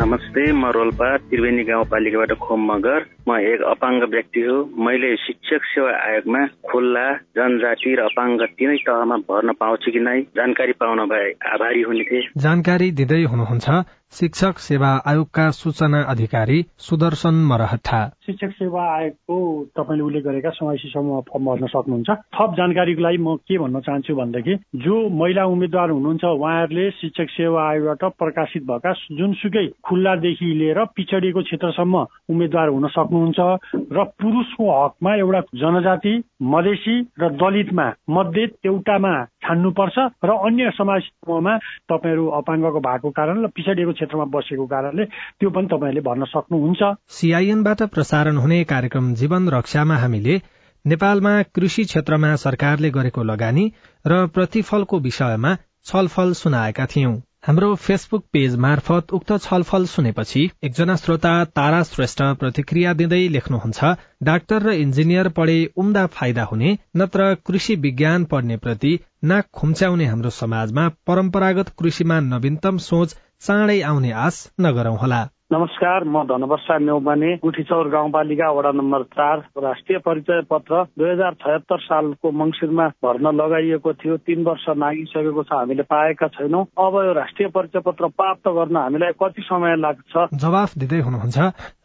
नमस्ते 0.00 0.52
म 0.52 0.66
रोल्पा 0.66 1.16
त्रिवेणी 1.16 1.64
गाउँपालिकाबाट 1.64 2.32
खोम 2.32 2.60
मगर। 2.72 3.00
म 3.28 3.38
एक 3.40 3.60
अपाङ्ग 3.62 4.02
व्यक्ति 4.10 4.40
हो। 4.40 4.56
मैले 4.78 5.16
शिक्षक 5.16 5.64
सेवा 5.64 5.90
आयोगमा 5.90 6.46
खुल्ला 6.46 7.06
जनजाति 7.14 7.94
र 7.94 8.00
अपाङ्ग 8.00 8.40
तिनै 8.58 8.76
तहमा 8.76 9.16
भर्न 9.16 9.52
पाउँछु 9.52 9.92
कि 9.92 10.00
नै? 10.00 10.20
जानकारी 10.20 10.72
पाउन 10.72 10.98
भए 11.08 11.32
आभारी 11.54 11.82
हुने 11.82 12.04
थिए। 12.04 12.28
जानकारी 12.36 12.90
दिँदै 12.90 13.22
हुनुहुन्छ। 13.24 13.68
शिक्षक 14.14 14.58
सेवा 14.58 14.88
आयोगका 15.06 15.50
सूचना 15.50 16.00
अधिकारी 16.02 16.60
सुदर्शन 16.78 17.34
मरहटा 17.44 17.98
शिक्षक 18.26 18.50
सेवा 18.50 18.82
आयोगको 18.88 19.38
तपाईँले 19.74 20.04
उल्लेख 20.04 20.24
गरेका 20.24 20.50
समावेशी 20.50 20.88
समूह 20.88 21.20
फर्म 21.20 21.44
भर्न 21.44 21.66
सक्नुहुन्छ। 21.66 22.10
थप 22.34 22.54
जानकारीको 22.56 23.02
लागि 23.02 23.18
म 23.18 23.34
के 23.42 23.58
भन्न 23.58 23.80
चाहन्छु 23.80 24.14
भनेदेखि 24.14 24.54
जो 24.78 24.94
महिला 25.12 25.44
उम्मेद्वार 25.44 25.90
हुनुहुन्छ 25.90 26.24
उहाँहरूले 26.24 26.90
शिक्षक 26.90 27.30
सेवा 27.30 27.68
आयोगबाट 27.68 28.14
प्रकाशित 28.14 28.62
भएका 28.62 28.92
जुनसुकै 29.18 29.66
खुल्लादेखि 29.82 30.52
लिएर 30.54 30.84
पिछडिएको 30.94 31.42
क्षेत्रसम्म 31.42 32.06
उम्मेद्वार 32.30 32.68
हुन 32.68 32.88
सक्नुहुन्छ 32.94 33.40
र 33.92 34.04
पुरुषको 34.14 34.70
हकमा 34.74 35.14
एउटा 35.16 35.40
जनजाति 35.58 36.14
मधेसी 36.54 36.96
र 37.18 37.34
दलितमा 37.34 37.90
मध्ये 38.10 38.46
एउटामा 38.64 39.14
छान्नुपर्छ 39.44 39.96
र 40.24 40.36
अन्य 40.40 40.70
समाज 40.74 41.02
समूहमा 41.02 41.54
तपाईँहरू 41.88 42.24
अपाङ्गको 42.38 42.80
भएको 42.80 43.10
कारण 43.10 43.44
र 43.44 43.48
पिछडिएको 43.54 43.92
क्षेत्रमा 43.92 44.24
बसेको 44.32 44.66
कारणले 44.66 45.04
त्यो 45.04 45.50
पनि 45.50 45.66
तपाईँहरूले 45.66 46.02
भर्न 46.02 46.24
सक्नुहुन्छ। 46.30 46.82
सीआईएनबाट 47.10 47.82
प्रसारण 47.94 48.36
हुने 48.36 48.62
कार्यक्रम 48.64 49.12
जीवन 49.14 49.48
रक्षामा 49.50 49.96
हामीले 49.96 50.40
नेपालमा 50.84 51.34
कृषि 51.54 51.84
क्षेत्रमा 51.84 52.34
सरकारले 52.38 52.90
गरेको 52.90 53.22
लगानी 53.24 53.64
र 54.04 54.26
प्रतिफलको 54.28 54.98
विषयमा 55.00 55.54
छलफल 55.84 56.32
सुनाएका 56.34 56.86
थियौं। 56.86 57.14
हाम्रो 57.44 57.74
फेसबुक 57.76 58.22
पेज 58.32 58.54
मार्फत 58.56 59.12
उक्त 59.12 59.32
छलफल 59.38 59.84
सुनेपछि 59.86 60.44
एकजना 60.64 60.94
श्रोता 60.96 61.32
तारा 61.50 61.82
श्रेष्ठ 61.82 62.22
प्रतिक्रिया 62.40 62.92
दिँदै 62.92 63.18
लेख्नुहुन्छ 63.28 63.90
डाक्टर 64.22 64.62
र 64.62 64.72
इन्जिनियर 64.76 65.28
पढे 65.30 65.58
उम्दा 65.76 66.06
फाइदा 66.14 66.44
हुने 66.44 66.72
नत्र 66.96 67.28
कृषि 67.46 67.76
विज्ञान 67.82 68.24
पढ्ने 68.24 68.56
प्रति 68.56 68.98
नाक 69.24 69.50
खुम्च्याउने 69.54 70.06
हाम्रो 70.06 70.30
समाजमा 70.30 70.88
परम्परागत 71.06 71.76
कृषिमा 71.78 72.20
नवीनतम 72.24 72.78
सोच 72.86 73.16
चाँडै 73.42 73.80
आउने 73.84 74.16
आश 74.22 74.44
नगरौं 74.60 74.98
होला 74.98 75.22
नमस्कार 75.50 76.04
म 76.04 76.22
धनवर्षा 76.24 76.76
नेौमाने 76.78 77.34
गुठीचौर 77.36 77.88
गाउँपालिका 77.88 78.50
वडा 78.50 78.70
नम्बर 78.72 79.02
चार 79.12 79.38
राष्ट्रिय 79.64 79.98
परिचय 80.06 80.40
पत्र 80.50 80.82
दुई 80.98 81.10
हजार 81.10 81.34
छयत्तर 81.34 81.80
सालको 81.80 82.30
मंगिरमा 82.32 82.86
भर्न 83.04 83.34
लगाइएको 83.36 83.92
थियो। 83.92 84.16
तीन 84.24 84.44
वर्ष 84.44 84.64
नागिसकेको 84.72 85.42
छ 85.42 85.52
हामीले 85.52 85.82
पाएका 85.84 86.28
छैनौँ। 86.32 86.64
अब 86.64 86.94
यो 86.96 87.12
राष्ट्रिय 87.12 87.48
परिचय 87.54 87.80
पत्र 87.86 88.08
प्राप्त 88.16 88.48
गर्न 88.48 88.76
हामीलाई 88.76 89.12
कति 89.22 89.42
समय 89.44 89.76
लाग्छ? 89.76 90.12
जवाफ 90.34 90.78
दिँदै 90.78 91.00
हुनुहुन्छ 91.04 91.38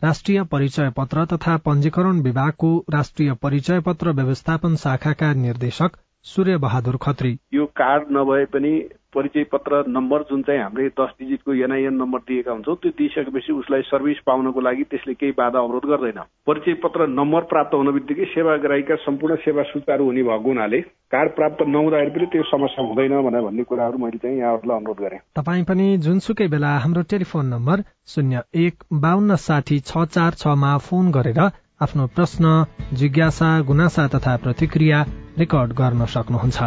राष्ट्रिय 0.08 0.44
परिचय 0.52 0.90
पत्र 0.98 1.26
तथा 1.36 1.58
पञ्जीकरण 1.68 2.22
विभागको 2.24 2.76
राष्ट्रिय 2.90 3.34
परिचय 3.44 3.80
पत्र 3.86 4.12
व्यवस्थापन 4.16 4.76
शाखाका 4.86 5.34
निर्देशक 5.46 6.00
सूर्य 6.26 6.58
बहादुर 6.58 6.98
खत्री। 7.02 7.38
यो 7.54 7.66
कार्ड 7.66 8.08
नभए 8.12 8.46
पनि 8.46 8.72
परिचय 9.16 9.44
पत्र 9.44 9.84
नम्बर 9.88 10.22
जुन 10.22 10.42
चाहिँ 10.42 10.62
हामीले 10.62 10.90
दस 10.90 11.14
डिजिटको 11.20 11.54
एनआइएन 11.56 11.94
नम्बर 11.94 12.20
दिएका 12.20 12.52
हुन्छौँ 12.52 12.76
त्यो 12.76 12.92
दिइसकेपछि 12.92 13.54
उसलाई 13.54 13.82
सर्भिस 13.82 14.18
पाउनको 14.26 14.62
लागि 14.62 14.84
त्यसले 14.84 15.14
केही 15.14 15.32
बाधा 15.32 15.60
अवरोध 15.60 15.86
गर्दैन। 15.86 16.20
परिचय 16.48 16.74
पत्र 16.84 17.08
नम्बर 17.10 17.42
प्राप्त 17.50 17.74
हुन 17.74 17.92
बित्तिकै 17.92 18.26
सेवाग्राहीका 18.34 18.96
सम्पूर्ण 19.06 19.36
सेवा 19.46 19.64
सुचारू 19.64 20.06
हुने 20.06 20.24
भएको 20.24 20.50
हुनाले 20.50 20.82
कार्ड 21.10 21.32
प्राप्त 21.32 21.64
नहुँदाखेरि 21.68 22.12
पनि 22.16 22.26
त्यो 22.26 22.44
समस्या 22.44 22.86
हुँदैन 22.86 23.16
भनेर 23.22 23.42
भन्ने 23.42 23.64
कुराहरू 23.64 23.98
मैले 23.98 24.18
चाहिँ 24.18 24.38
यहाँहरूलाई 24.38 24.78
अनुरोध 24.78 25.00
गरेँ। 25.00 25.20
तपाईँ 25.36 25.64
पनि 25.64 25.88
जुनसुकै 26.06 26.48
बेला 26.48 26.76
हाम्रो 26.78 27.02
टेलिफोन 27.10 27.46
नम्बर 27.46 27.84
शून्य 28.08 28.44
एक 28.58 28.84
बान्न 29.00 29.36
साठी 29.40 29.80
छ 29.80 30.06
चार 30.14 30.38
छमा 30.38 30.78
फोन 30.86 31.12
गरेर 31.12 31.42
आफ्नो 31.82 32.06
प्रश्न 32.08 32.66
जिज्ञासा 32.94 33.50
गुनासा 33.62 34.08
तथा 34.08 34.36
प्रतिक्रिया 34.38 35.06
रेकर्ड 35.40 35.74
गर्न 35.74 36.06
सक्नुहुन्छ। 36.06 36.58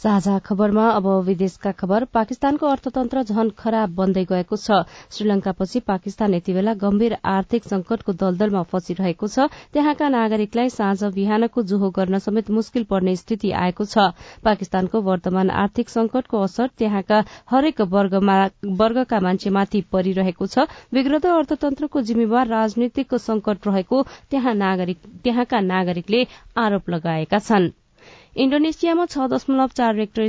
साझा 0.00 0.38
खबरमा 0.40 0.84
अब 0.90 1.06
विदेशका 1.24 1.70
खबर। 1.72 2.04
पाकिस्तानको 2.14 2.66
अर्थतन्त्र 2.66 3.22
झन 3.22 3.48
खराब 3.56 3.90
बन्दै 3.94 4.24
गएको 4.24 4.56
छ। 4.56 4.78
श्रीलंकापछि 5.12 5.80
पाकिस्तान 5.84 6.34
यति 6.34 6.52
बेला 6.54 6.72
गम्भीर 6.80 7.16
आर्थिक 7.22 7.64
संकटको 7.64 8.12
दलदलमा 8.22 8.62
फँसिरहेको 8.70 9.28
छ। 9.28 9.48
त्यहाँका 9.72 10.08
नागरिकलाई 10.08 10.68
साँझ 10.70 11.12
बिहानको 11.12 11.62
जुहो 11.64 11.90
गर्न 11.92 12.18
समेत 12.18 12.50
मुस्किल 12.50 12.84
पर्ने 12.88 13.14
स्थिति 13.16 13.50
आएको 13.64 13.84
छ। 13.84 14.08
पाकिस्तानको 14.40 15.00
वर्तमान 15.02 15.50
आर्थिक 15.58 15.88
संकटको 15.90 16.40
असर 16.40 16.70
त्यहाँका 16.78 17.18
हरेक 17.50 17.80
वर्गका 17.90 19.20
मान्छेमाथि 19.20 19.80
परिरहेको 19.92 20.46
छ। 20.46 20.64
बिग्रदो 20.94 21.36
अर्थतन्त्रको 21.36 22.02
जिम्मेवार 22.02 22.48
राजनीतिक 22.48 23.14
संकट 23.20 23.68
रहेको 23.68 24.02
त्यहाँका 24.30 25.60
नागरिकले 25.66 26.26
आरोप 26.58 26.90
लगाएका 26.90 27.38
छनृ। 27.40 27.79
इण्डोनेसियामा 28.36 29.06
छ 29.06 29.26
दशमलव 29.30 29.76
चार 29.76 29.94
रेक्टर 29.94 30.22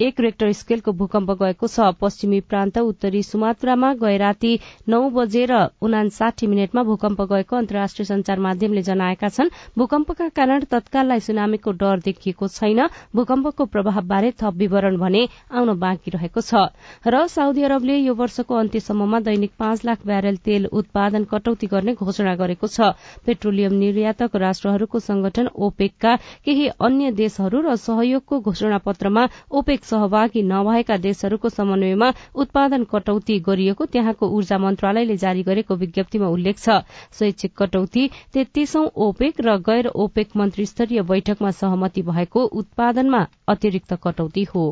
एक 0.00 0.20
रेक्टर 0.20 0.52
स्केलको 0.52 0.92
भूकम्प 0.92 1.30
गएको 1.38 1.66
छ। 1.66 1.86
पश्चिमी 2.00 2.38
प्रान्त 2.42 2.76
उत्तरी 2.80 3.22
सुमात्रामा 3.22 3.92
गए 3.94 4.16
राति 4.18 4.50
नौ 4.88 4.98
बजेर 5.10 5.52
उनासाठी 5.82 6.46
मिनटमा 6.46 6.82
भूकम्प 6.84 7.22
गएको 7.32 7.56
अन्तर्राष्ट्रिय 7.56 8.06
संचार 8.06 8.38
माध्यमले 8.38 8.82
जनाएका 8.88 9.28
छन्। 9.28 9.50
भूकम्पका 9.78 10.28
कारण 10.30 10.64
तत्काललाई 10.70 11.20
सुनामीको 11.20 11.72
डर 11.80 11.98
देखिएको 12.04 12.48
छैन। 12.48 12.82
भूकम्पको 13.14 13.64
प्रभावबारे 13.66 14.30
थप 14.38 14.54
विवरण 14.56 14.96
भने 14.98 15.26
आउन 15.50 15.74
बाँकी 15.76 16.10
रहेको 16.10 16.40
छ। 16.42 16.70
र 17.04 17.26
साउदी 17.26 17.62
अरबले 17.64 17.96
यो 17.98 18.14
वर्षको 18.14 18.54
अन्त्यसम्ममा 18.54 19.20
दैनिक 19.26 19.52
पाँच 19.58 19.84
लाख 19.84 20.06
ब्यारेल 20.06 20.36
तेल 20.46 20.70
उत्पादन 20.72 21.24
कटौती 21.26 21.66
गर्ने 21.66 21.94
घोषणा 21.96 22.36
गरेको 22.36 22.66
छ। 22.68 22.94
पेट्रोलियम 23.26 23.74
निर्यातक 23.74 24.36
राष्ट्रहरूको 24.38 24.98
संगठन 25.00 25.50
ओपेकका 25.58 26.14
केही 26.46 26.70
अन्य 26.86 27.10
देशहरू 27.18 27.66
र 27.66 27.76
सहयोगको 27.82 28.40
घोषणा 28.46 28.78
पत्रमा 28.86 29.28
ओपेक 29.50 29.86
सहभागी 29.88 30.42
नभएका 30.44 30.96
देशहरूको 30.98 31.48
समन्वयमा 31.50 32.12
उत्पादन 32.36 32.84
कटौती 32.90 33.38
गरिएको 33.42 33.86
त्यहाँको 33.88 34.28
ऊर्जा 34.30 34.58
मन्त्रालयले 34.58 35.16
जारी 35.16 35.42
गरेको 35.42 35.76
विज्ञप्तिमा 35.76 36.28
उल्लेख 36.28 36.58
छ। 36.58 36.80
स्वैच्छिक 37.12 37.56
कटौती 37.56 38.08
तेत्तीसौं 38.32 38.86
ओपेक 39.04 39.40
र 39.40 39.56
गैर 39.64 39.86
ओपेक 39.98 40.36
मन्त्री 40.36 40.66
स्तरीय 40.66 41.02
बैठकमा 41.04 41.50
सहमति 41.58 42.02
भएको 42.04 42.44
उत्पादनमा 42.60 43.26
अतिरिक्त 43.48 43.94
कटौती 44.02 44.44
हो। 44.52 44.66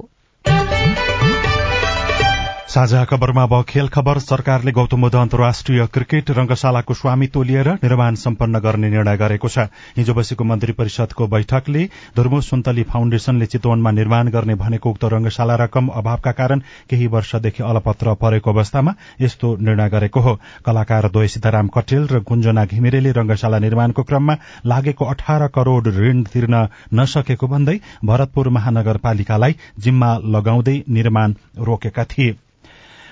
साझा 2.68 3.04
खबरमा 3.04 3.42
अब 3.42 3.62
खेल 3.62 3.88
खबर। 3.88 4.18
सरकारले 4.18 4.72
गौतम 4.72 5.00
बुद्ध 5.00 5.14
अन्तर्राष्ट्रिय 5.16 5.86
क्रिकेट 5.86 6.30
रंगशालाको 6.30 6.94
स्वामित्व 6.94 7.42
लिएर 7.42 7.68
निर्माण 7.74 8.14
सम्पन्न 8.16 8.58
गर्ने 8.58 8.88
निर्णय 8.90 9.16
गरेको 9.16 9.48
छ। 9.48 9.66
हिजो 9.96 10.14
बसेको 10.14 10.44
मन्त्री 10.44 10.72
परिषदको 10.72 11.26
बैठकले 11.26 11.84
धर्मो 12.16 12.40
सुन्तली 12.42 12.82
फाउण्डेशनले 12.84 13.46
चितवनमा 13.46 13.90
निर्माण 13.92 14.28
गर्ने 14.28 14.54
भनेको 14.56 14.90
उक्त 14.90 15.04
रंगशाला 15.06 15.54
रकम 15.56 15.88
अभावका 15.94 16.32
कारण 16.32 16.60
केही 16.90 17.06
वर्षदेखि 17.06 17.62
अलपत्र 17.62 18.14
परेको 18.18 18.50
अवस्थामा 18.50 18.94
यस्तो 19.20 19.54
निर्णय 19.58 19.88
गरेको 19.88 20.20
हो। 20.20 20.34
कलाकार 20.66 21.08
द्वय 21.08 21.28
सीताराम 21.28 21.68
कटेल 21.70 22.08
र 22.08 22.20
गुञ्जना 22.26 22.64
घिमिरेले 22.66 23.12
रंगशाला 23.12 23.58
निर्माणको 23.58 24.02
क्रममा 24.02 24.36
लागेको 24.66 25.04
अठार 25.04 25.46
करोड़ 25.54 25.86
ऋण 25.88 26.22
तिर्न 26.34 26.66
नसकेको 26.94 27.46
भन्दै 27.46 27.78
भरतपुर 28.04 28.48
महानगरपालिकालाई 28.58 29.56
जिम्मा 29.78 30.10
लगाउँदै 30.34 30.76
निर्माण 30.90 31.34
रोकेका 31.62 32.04
थिए। 32.06 32.34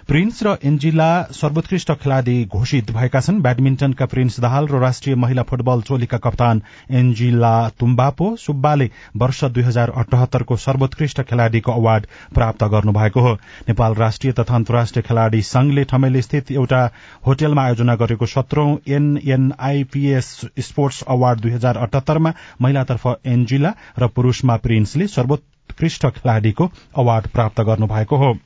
प्रिन्स 0.09 0.43
र 0.43 0.51
एन्जिला 0.65 1.07
सर्वोत्कृष्ट 1.33 1.93
खेलाड़ी 2.01 2.45
घोषित 2.47 2.91
भएका 2.93 3.21
छन्। 3.21 3.41
ब्याडमिन्टनका 3.43 4.07
प्रिन्स 4.07 4.39
दाहाल 4.41 4.67
र 4.69 4.81
राष्ट्रिय 4.81 5.17
महिला 5.17 5.43
फुटबल 5.49 5.83
टोलीका 5.83 6.19
कप्तान 6.27 6.61
एन्जिला 6.93 7.53
तुम्बापो 7.81 8.29
सुब्बाले 8.37 8.91
वर्ष 9.17 9.43
दुई 9.47 9.63
हजार 9.63 9.93
अठहत्तरको 9.97 10.57
सर्वोत्कृष्ट 10.67 11.23
खेलाड़ीको 11.23 11.73
अवार्ड 11.73 12.07
प्राप्त 12.35 12.65
गर्नुभएको 12.75 13.21
हो। 13.21 13.33
नेपाल 13.69 13.95
राष्ट्रिय 13.95 14.33
तथा 14.33 14.55
अन्तर्राष्ट्रिय 14.55 15.03
खेलाड़ी 15.09 15.43
संघले 15.45 15.85
ठमेल 15.87 16.21
स्थित 16.21 16.53
एउटा 16.53 16.85
होटलमा 17.27 17.65
आयोजना 17.65 17.95
गरेको 17.97 18.27
सत्रौं 18.29 18.77
एनएनआईपीएस 18.95 20.41
स्पोर्ट्स 20.63 21.03
अवार्ड 21.09 21.41
दुई 21.41 21.53
हजार 21.53 21.77
अठहत्तरमा 21.79 22.33
महिलातर्फ 22.63 23.07
एन्जिला 23.27 23.75
र 23.99 24.09
पुरूषमा 24.17 24.57
प्रिन्सले 24.65 25.07
सर्वोत्कृष्ट 25.11 26.07
खेलाड़ीको 26.09 26.71
अवार्ड 26.97 27.27
प्राप्त 27.29 27.61
गर्नुभएको 27.63 28.17
हो। 28.17 28.37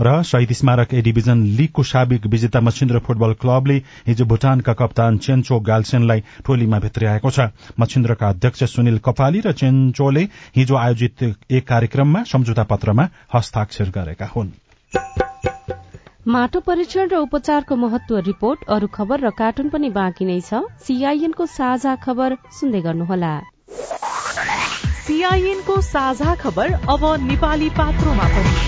र 0.00 0.22
शहीद 0.22 0.52
स्मारक 0.52 0.94
ए 0.94 1.00
डिभिजन 1.02 1.42
लीगको 1.58 1.82
साबिक 1.84 2.26
विजेता 2.28 2.60
मछिन्द्र 2.60 2.98
फुटबल 3.06 3.32
क्लबले 3.40 3.76
हिजो 4.06 4.24
भूटानका 4.26 4.72
कप्तान 4.74 5.18
चेन्चो 5.18 5.58
गाल्सेनलाई 5.62 6.20
टोलीमा 6.46 6.78
भित्र्याएको 6.80 7.30
छ। 7.30 7.48
मछिन्द्रका 7.80 8.28
अध्यक्ष 8.28 8.64
सुनिल 8.66 8.98
कपाली 9.04 9.40
र 9.40 9.52
चेन्चोले 9.54 10.22
हिजो 10.56 10.76
आयोजित 10.76 11.22
एक 11.50 11.66
कार्यक्रममा 11.68 12.22
सम्झौता 12.28 12.62
पत्रमा 12.70 13.08
हस्ताक्षर 13.34 13.90
गरेका 13.90 14.26
हुन्। 14.36 14.50
माटो 16.28 16.60
परीक्षण 16.60 17.08
र 17.08 17.16
उपचारको 17.18 17.76
महत्व 17.78 18.18
रिपोर्ट 18.24 18.64
अरू 18.68 18.86
खबर 18.94 19.20
र 19.20 19.30
कार्टुन 19.32 19.68
पनि 19.68 19.88
बाँकी 19.90 20.24
नै 20.24 20.40
छ। 20.40 20.62
सीआईएनको 20.84 21.46
साझा 21.48 21.94
खबर 22.04 22.36
सुन्दै 22.60 22.80
गर्नुहोला। 22.80 23.34
सीआईएनको 25.02 25.80
साझा 25.82 26.34
खबर 26.36 26.72
अब 26.88 27.04
नेपाली 27.24 27.68
पात्रोमा 27.72 28.26
पनि। 28.28 28.67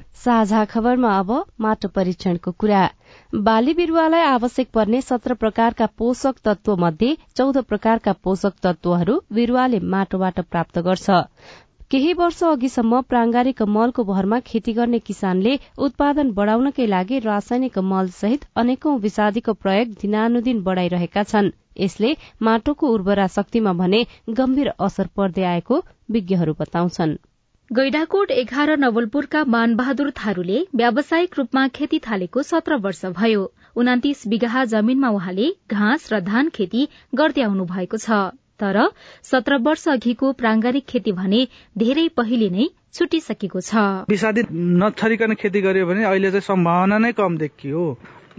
साझा 0.23 0.63
खबरमा 0.71 1.11
अब 1.19 1.31
माटो 1.59 1.87
परीक्षणको 1.95 2.51
कुरा। 2.59 2.81
बाली 3.45 3.73
बिरूवालाई 3.73 4.21
आवश्यक 4.23 4.67
पर्ने 4.73 5.01
सत्र 5.01 5.33
प्रकारका 5.33 5.85
पोषक 5.97 6.35
तत्व 6.45 6.75
मध्ये 6.79 7.15
चौध 7.37 7.57
प्रकारका 7.69 8.11
पोषक 8.23 8.53
तत्वहरू 8.63 9.15
बिरूवाले 9.33 9.79
माटोबाट 9.93 10.39
प्राप्त 10.41 10.79
गर्छ। 10.79 11.09
केही 11.91 12.13
वर्ष 12.13 12.43
अघिसम्म 12.43 12.99
प्रांगारिक 13.07 13.61
मलको 13.69 14.03
भरमा 14.03 14.39
खेती 14.45 14.73
गर्ने 14.73 14.99
किसानले 15.07 15.55
उत्पादन 15.87 16.29
बढ़ाउनकै 16.33 16.85
लागि 16.87 17.19
रासायनिक 17.25 17.79
मल 17.87 18.13
सहित 18.19 18.45
अनेकौं 18.55 18.97
विषादीको 18.99 19.53
प्रयोग 19.63 19.97
दिनानुदिन 20.01 20.61
बढ़ाइरहेका 20.63 21.23
छन्। 21.23 21.51
यसले 21.79 22.13
माटोको 22.41 22.93
उर्वरा 22.93 23.27
शक्तिमा 23.33 23.73
भने 23.81 24.05
गम्भीर 24.37 24.71
असर 24.87 25.11
पर्दै 25.17 25.43
आएको 25.49 25.83
विज्ञहरू 26.11 26.53
बताउँछन्। 26.59 27.17
गैडाकोट 27.71 28.31
एघार 28.31 28.69
नवलपुरका 28.77 29.43
मानबहादुर 29.47 30.09
थारूले 30.15 30.57
व्यावसायिक 30.75 31.37
रूपमा 31.37 31.61
खेती 31.67 31.99
थालेको 32.07 32.41
सत्र 32.43 32.75
वर्ष 32.77 33.05
भयो। 33.19 33.43
उनातिस 33.75 34.27
बिघा 34.27 34.63
जमीनमा 34.73 35.09
उहाँले 35.09 35.47
घाँस 35.71 36.11
र 36.13 36.19
धान 36.19 36.49
खेती 36.49 36.81
गर्दै 37.15 37.41
आउनु 37.41 37.65
भएको 37.65 37.97
छ। 37.97 38.19
तर 38.59 38.79
सत्र 39.23 39.57
वर्ष 39.63 39.87
अघिको 39.87 40.31
प्रांगारिक 40.41 40.85
खेती 40.85 41.11
भने 41.15 41.41
धेरै 41.75 42.07
पहिले 42.11 42.49
नै 42.49 42.67
छुटिसकेको 42.91 43.61
छ। 43.61 43.87
विषादित 44.11 44.51
नछरिकन 44.51 45.33
खेती 45.39 45.61
गर्यो 45.61 45.85
भने 45.87 46.03
अहिले 46.11 46.31
चाहिँ 46.31 46.47
सम्भावना 46.51 46.97
नै 46.97 47.11
कम 47.15 47.37
देखियो। 47.37 47.85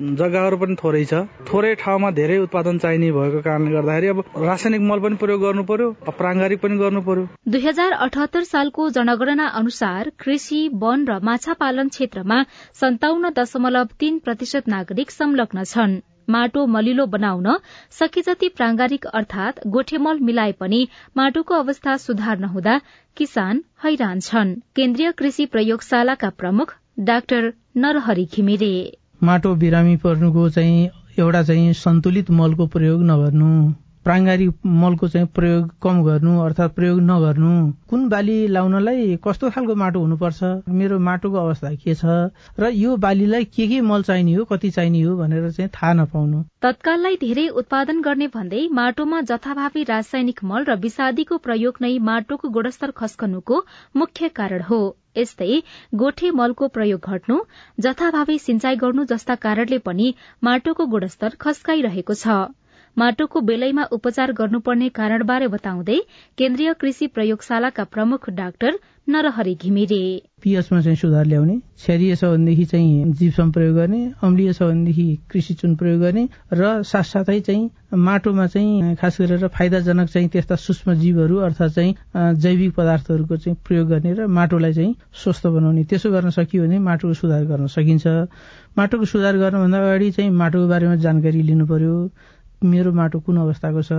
जग्गाहरू 0.00 0.56
पनि 0.56 0.74
थोरै 0.82 1.04
छ। 1.04 1.22
थोरै 1.48 1.74
ठाउँमा 1.80 2.10
धेरै 2.18 2.38
उत्पादन 2.44 2.78
चाहिने 2.84 3.10
भएको 3.12 3.40
कारणले 3.42 3.72
गर्दाखेरि 3.72 4.08
अब 4.08 4.22
रासायनिक 4.44 4.82
मल 4.90 5.00
पनि 5.00 5.16
प्रयोग 5.22 5.40
गर्नु 5.42 5.64
पर्यो 5.70 5.88
प्राङ्गारिक 6.20 6.60
पनि 6.60 6.78
गर्नु 6.78 7.02
पर्यो। 7.08 7.26
दुई 7.48 7.60
हजार 7.66 7.92
अठहत्तर 8.06 8.44
सालको 8.44 8.88
जनगणना 8.90 9.46
अनुसार 9.60 10.12
कृषि 10.24 10.60
वन 10.84 11.04
र 11.08 11.18
माछा 11.30 11.52
पालन 11.60 11.88
क्षेत्रमा 11.88 12.38
सन्ताउन्न 12.80 13.32
दशमलव 13.36 13.92
तीन 14.00 14.18
प्रतिशत 14.24 14.68
नागरिक 14.68 15.10
संलग्न 15.10 15.64
छन्। 15.64 16.00
माटो 16.30 16.64
मलिलो 16.66 17.06
बनाउन 17.12 17.46
सके 17.90 18.20
जति 18.22 18.48
प्रांगारिक 18.48 19.06
अर्थात 19.12 19.60
गोठेमल 19.68 20.18
मिलाए 20.28 20.52
पनि 20.60 20.80
माटोको 21.16 21.54
अवस्था 21.54 21.96
सुधार 21.96 22.38
नहुँदा 22.38 22.78
किसान 23.16 23.62
हैरान 23.84 24.20
छन्। 24.20 24.54
केन्द्रीय 24.76 25.12
कृषि 25.18 25.46
प्रयोगशालाका 25.52 26.30
प्रमुख 26.38 26.74
डाक्टर 27.00 27.52
नरहरि 27.76 28.28
घिमिरे। 28.34 28.74
माटो 29.24 29.54
बिरामी 29.54 29.96
पर्नुको 30.02 30.48
चाहिँ 30.50 30.88
एउटा 31.18 31.42
चाहिँ 31.42 31.72
सन्तुलित 31.78 32.30
मलको 32.30 32.66
प्रयोग 32.66 33.02
नगर्नु। 33.02 33.72
प्राङ्गारिक 34.04 34.54
मलको 34.66 35.08
चाहिँ 35.08 35.26
प्रयोग 35.34 35.68
कम 35.82 36.02
गर्नु 36.04 36.38
अर्थात् 36.42 36.74
प्रयोग 36.74 37.00
नगर्नु। 37.00 37.50
कुन 37.90 38.08
बाली 38.08 38.46
लाउनलाई 38.48 39.16
कस्तो 39.24 39.50
खालको 39.50 39.74
माटो 39.74 40.00
हुनुपर्छ? 40.00 40.42
मेरो 40.68 40.98
माटोको 40.98 41.38
अवस्था 41.38 41.70
के 41.74 41.94
छ? 41.94 42.04
र 42.58 42.70
यो 42.74 42.96
बालीलाई 42.96 43.44
के 43.44 43.66
के 43.68 43.80
मल 43.80 44.02
चाहिने 44.02 44.34
हो 44.34 44.44
कति 44.44 44.70
चाहिने 44.70 45.02
हो 45.02 45.16
भनेर 45.16 45.50
चाहिँ 45.50 45.70
थाहा 45.70 45.92
नपाउनु। 45.92 46.42
तत्काललाई 46.62 47.16
धेरै 47.16 47.46
उत्पादन 47.62 48.00
गर्ने 48.02 48.26
भन्दै 48.34 48.66
माटोमा 48.72 49.20
जथाभावी 49.30 49.84
रासायनिक 49.84 50.42
मल 50.44 50.64
र 50.64 50.76
विषादीको 50.82 51.38
प्रयोग 51.38 51.78
नै 51.82 51.98
माटोको 52.10 52.48
गुणस्तर 52.48 52.90
खस्कनुको 52.90 53.62
मुख्य 53.96 54.28
कारण 54.34 54.62
हो। 54.62 54.80
यस्तै 55.16 55.50
गोठे 56.02 56.30
मलको 56.40 56.68
प्रयोग 56.76 57.08
घट्नु 57.08 57.38
जथाभावी 57.86 58.38
सिंचाई 58.46 58.76
गर्नु 58.82 59.04
जस्ता 59.12 59.34
कारणले 59.44 59.78
पनि 59.88 60.08
माटोको 60.42 60.86
गुणस्तर 60.94 61.36
खस्काइरहेको 61.40 62.14
छ। 62.22 62.36
माटोको 62.96 63.40
बेलैमा 63.48 63.84
उपचार 63.96 64.32
गर्नुपर्ने 64.38 64.88
कारणबारे 64.96 65.46
बताउँदै 65.52 65.98
केन्द्रीय 66.38 66.72
कृषि 66.80 67.06
प्रयोगशालाका 67.18 67.84
प्रमुख 67.92 68.28
डाक्टर 68.40 68.78
नरहरि 69.08 69.54
घिमिरे। 69.54 70.02
पिएचमा 70.42 70.80
चाहिँ 70.80 70.96
सुधार 70.96 71.26
ल्याउने 71.26 71.56
क्षारीय 71.58 72.14
छ 72.16 72.24
भनेदेखि 72.24 72.64
चाहिँ 72.64 73.12
जिप्सम 73.18 73.50
प्रयोग 73.52 73.74
गर्ने 73.76 74.00
अम्लीय 74.22 74.52
छ 74.52 74.62
भनेदेखि 74.62 75.06
कृषि 75.30 75.54
चुन 75.54 75.74
प्रयोग 75.76 76.00
गर्ने 76.00 76.28
र 76.52 76.82
साथसाथै 76.82 77.40
चाहिँ 77.40 77.70
माटोमा 77.98 78.46
चाहिँ 78.46 78.94
खास 78.96 79.20
गरेर 79.20 79.46
फाइदाजनक 79.48 80.08
चाहिँ 80.08 80.28
त्यस्ता 80.28 80.56
सूक्ष्म 80.56 80.94
जीवहरू 81.02 81.36
अर्थात् 81.38 81.74
चाहिँ 81.74 81.94
जैविक 82.38 82.74
पदार्थहरूको 82.74 83.36
चाहिँ 83.36 83.56
प्रयोग 83.66 83.88
गर्ने 83.88 84.12
र 84.14 84.26
माटोलाई 84.26 84.72
चाहिँ 84.72 84.94
स्वस्थ 85.22 85.46
बनाउने। 85.46 85.84
त्यसो 85.84 86.10
गर्न 86.10 86.30
सकियो 86.30 86.62
भने 86.62 86.78
माटोको 86.78 87.14
सुधार 87.14 87.44
गर्न 87.44 87.66
सकिन्छ। 87.66 88.06
माटोको 88.78 89.04
सुधार 89.04 89.36
गर्नुभन्दा 89.36 89.78
अगाडि 89.78 90.10
चाहिँ 90.10 90.30
माटोको 90.30 90.68
बारेमा 90.68 90.96
जानकारी 91.02 91.42
लिनु 91.42 91.66
पर्यो। 91.66 91.94
मेरो 92.62 92.92
माटो 92.94 93.18
कुन 93.20 93.36
अवस्थाको 93.36 93.82
छ? 93.82 93.92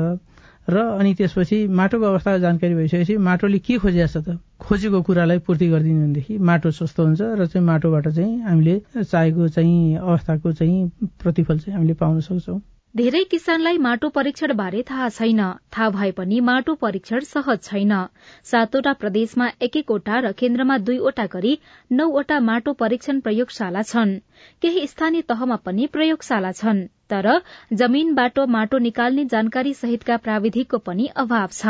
र 0.69 0.79
अनि 0.99 1.13
त्यसपछि 1.13 1.57
माटोको 1.67 2.05
अवस्थाको 2.05 2.39
जानकारी 2.39 2.75
भइसकेपछि 2.75 3.17
माटोले 3.19 3.59
के 3.59 3.77
खोजिया 3.83 4.07
छ 4.07 4.17
त? 4.17 4.39
खोजेको 4.59 5.01
कुरालाई 5.03 5.39
पूर्ति 5.43 5.67
गरिदिनु 5.69 6.01
भनेदेखि 6.01 6.37
माटो 6.39 6.71
स्वस्थ 6.71 6.99
हुन्छ 6.99 7.21
र 7.21 7.45
चाहिँ 7.45 7.65
माटोबाट 7.67 8.07
चाहिँ 8.07 8.41
हामीले 8.41 8.75
चाहेको 8.95 9.47
चाहिँ 9.47 9.97
अवस्थाको 9.97 10.51
चाहिँ 10.51 10.77
प्रतिफल 11.19 11.59
चाहिँ 11.59 11.75
हामीले 11.75 11.93
पाउन 11.99 12.19
सक्छौँ। 12.21 12.61
धेरै 12.95 13.23
किसानलाई 13.25 13.77
माटो 13.77 14.09
परीक्षण 14.15 14.53
बारे 14.53 14.81
थाहा 14.89 15.09
छैन। 15.09 15.41
थाहा 15.73 15.89
भए 15.89 16.11
पनि 16.13 16.39
माटो 16.39 16.73
परीक्षण 16.77 17.19
सहज 17.25 17.63
छैन। 17.63 17.93
सातवटा 18.45 18.93
प्रदेशमा 18.93 19.47
एक 19.61 19.77
एकवटा 19.77 20.19
र 20.19 20.31
केन्द्रमा 20.31 20.77
दुईवटा 20.77 21.25
गरी 21.25 21.57
नौवटा 21.91 22.39
माटो 22.39 22.73
परीक्षण 22.73 23.19
प्रयोगशाला 23.19 23.81
छन्। 23.81 24.17
केही 24.61 24.87
स्थानीय 24.87 25.21
तहमा 25.25 25.55
पनि 25.65 25.87
प्रयोगशाला 25.87 26.51
छन्। 26.53 26.87
तर 27.09 27.27
जमीनबाट 27.73 28.39
माटो 28.49 28.77
निकाल्ने 28.79 29.25
जानकारी 29.25 29.73
सहितका 29.73 30.17
प्राविधिकको 30.17 30.77
पनि 30.79 31.07
अभाव 31.15 31.47
छ। 31.51 31.65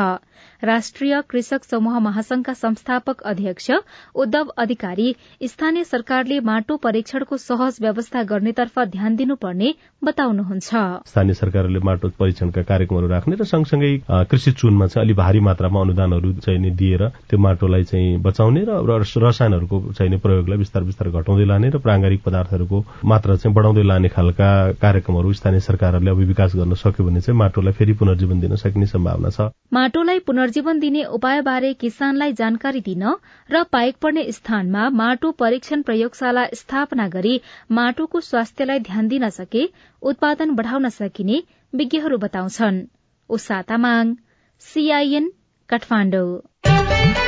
राष्ट्रिय 0.64 1.22
कृषक 1.30 1.64
समूह 1.64 2.00
महासंघका 2.00 2.54
संस्थापक 2.54 3.22
अध्यक्ष 3.26 3.70
उद्धव 4.16 4.52
अधिकारी 4.58 5.16
स्थानीय 5.44 5.84
सरकारले 5.84 6.40
माटो 6.42 6.78
परीक्षणको 6.78 7.38
सहज 7.38 7.78
व्यवस्था 7.82 8.24
गर्नेतर्फ 8.24 8.80
ध्यान 8.92 9.16
दिनुपर्ने 9.16 9.74
बताउनुहुन्छ। 10.04 10.70
स्थानीय 11.08 11.34
सरकारले 11.34 11.80
माटो 11.80 12.10
परीक्षणका 12.20 12.62
कार्यक्रमहरू 12.64 13.08
राख्ने 13.08 13.36
र 13.36 13.44
सँगसँगै 13.46 13.92
कृषि 14.32 14.52
चुनमा 14.54 14.88
चाहिँ 14.88 15.06
अलि 15.06 15.14
भारी 15.14 15.40
मात्रामा 15.40 15.82
अनुदानहरू 15.82 16.34
चाहिँ 16.40 16.72
दिएर 16.76 17.08
त्यो 17.30 17.40
माटोलाई 17.40 17.84
चाहिँ 17.84 18.18
बचाउने 18.22 18.64
र 18.68 19.02
रसायनहरूको 19.18 19.82
चाहिने 19.94 20.18
प्रयोगलाई 20.24 20.58
बिस्तार 20.58 20.84
बिस्तार 20.84 21.10
घटाउँदै 21.12 21.46
लाने 21.46 21.70
र 21.70 21.78
प्राङ्गारिक 21.80 22.24
पदार्थहरूको 22.24 22.84
मात्रा 23.06 23.36
चाहिँ 23.36 23.56
बढाउँदै 23.56 23.84
लाने 23.84 24.10
खालका 24.10 24.50
कार्यक्रमहरू 24.82 25.23
स्थानीय 25.32 25.60
सरकारहरूले 25.60 26.12
अब 26.12 26.18
विकास 26.18 26.56
गर्न 26.56 26.74
सक्यो 26.74 27.06
भने 27.06 27.22
चाहिँ 27.22 27.38
माटोलाई 27.38 27.74
फेरि 27.74 27.94
पुनर्जीवन 27.94 28.40
दिन 28.40 28.56
सक्ने 28.56 28.86
सम्भावना 28.86 29.30
छ। 29.30 29.50
माटोलाई 29.74 30.20
पुनर्जीवन 30.20 30.80
दिने 30.80 31.04
उपायबारे 31.04 31.74
किसानलाई 31.74 32.34
जानकारी 32.34 32.82
दिन 32.82 33.04
र 33.52 33.64
पाइक 33.64 33.96
पर्ने 34.02 34.32
स्थानमा 34.32 34.90
माटो 34.90 35.32
परीक्षण 35.32 35.82
प्रयोगशाला 35.82 36.46
स्थापना 36.54 37.08
गरी 37.08 37.42
माटोको 37.72 38.20
स्वास्थ्यलाई 38.20 38.80
ध्यान 38.80 39.08
दिन 39.08 39.30
सके 39.30 39.70
उत्पादन 40.02 40.50
बढ़ाउन 40.52 40.90
सकिने 40.90 41.44
विज्ञहरू 41.76 42.18
बताउँछन्। 42.18 42.82
काठमाडौँ। 45.70 47.23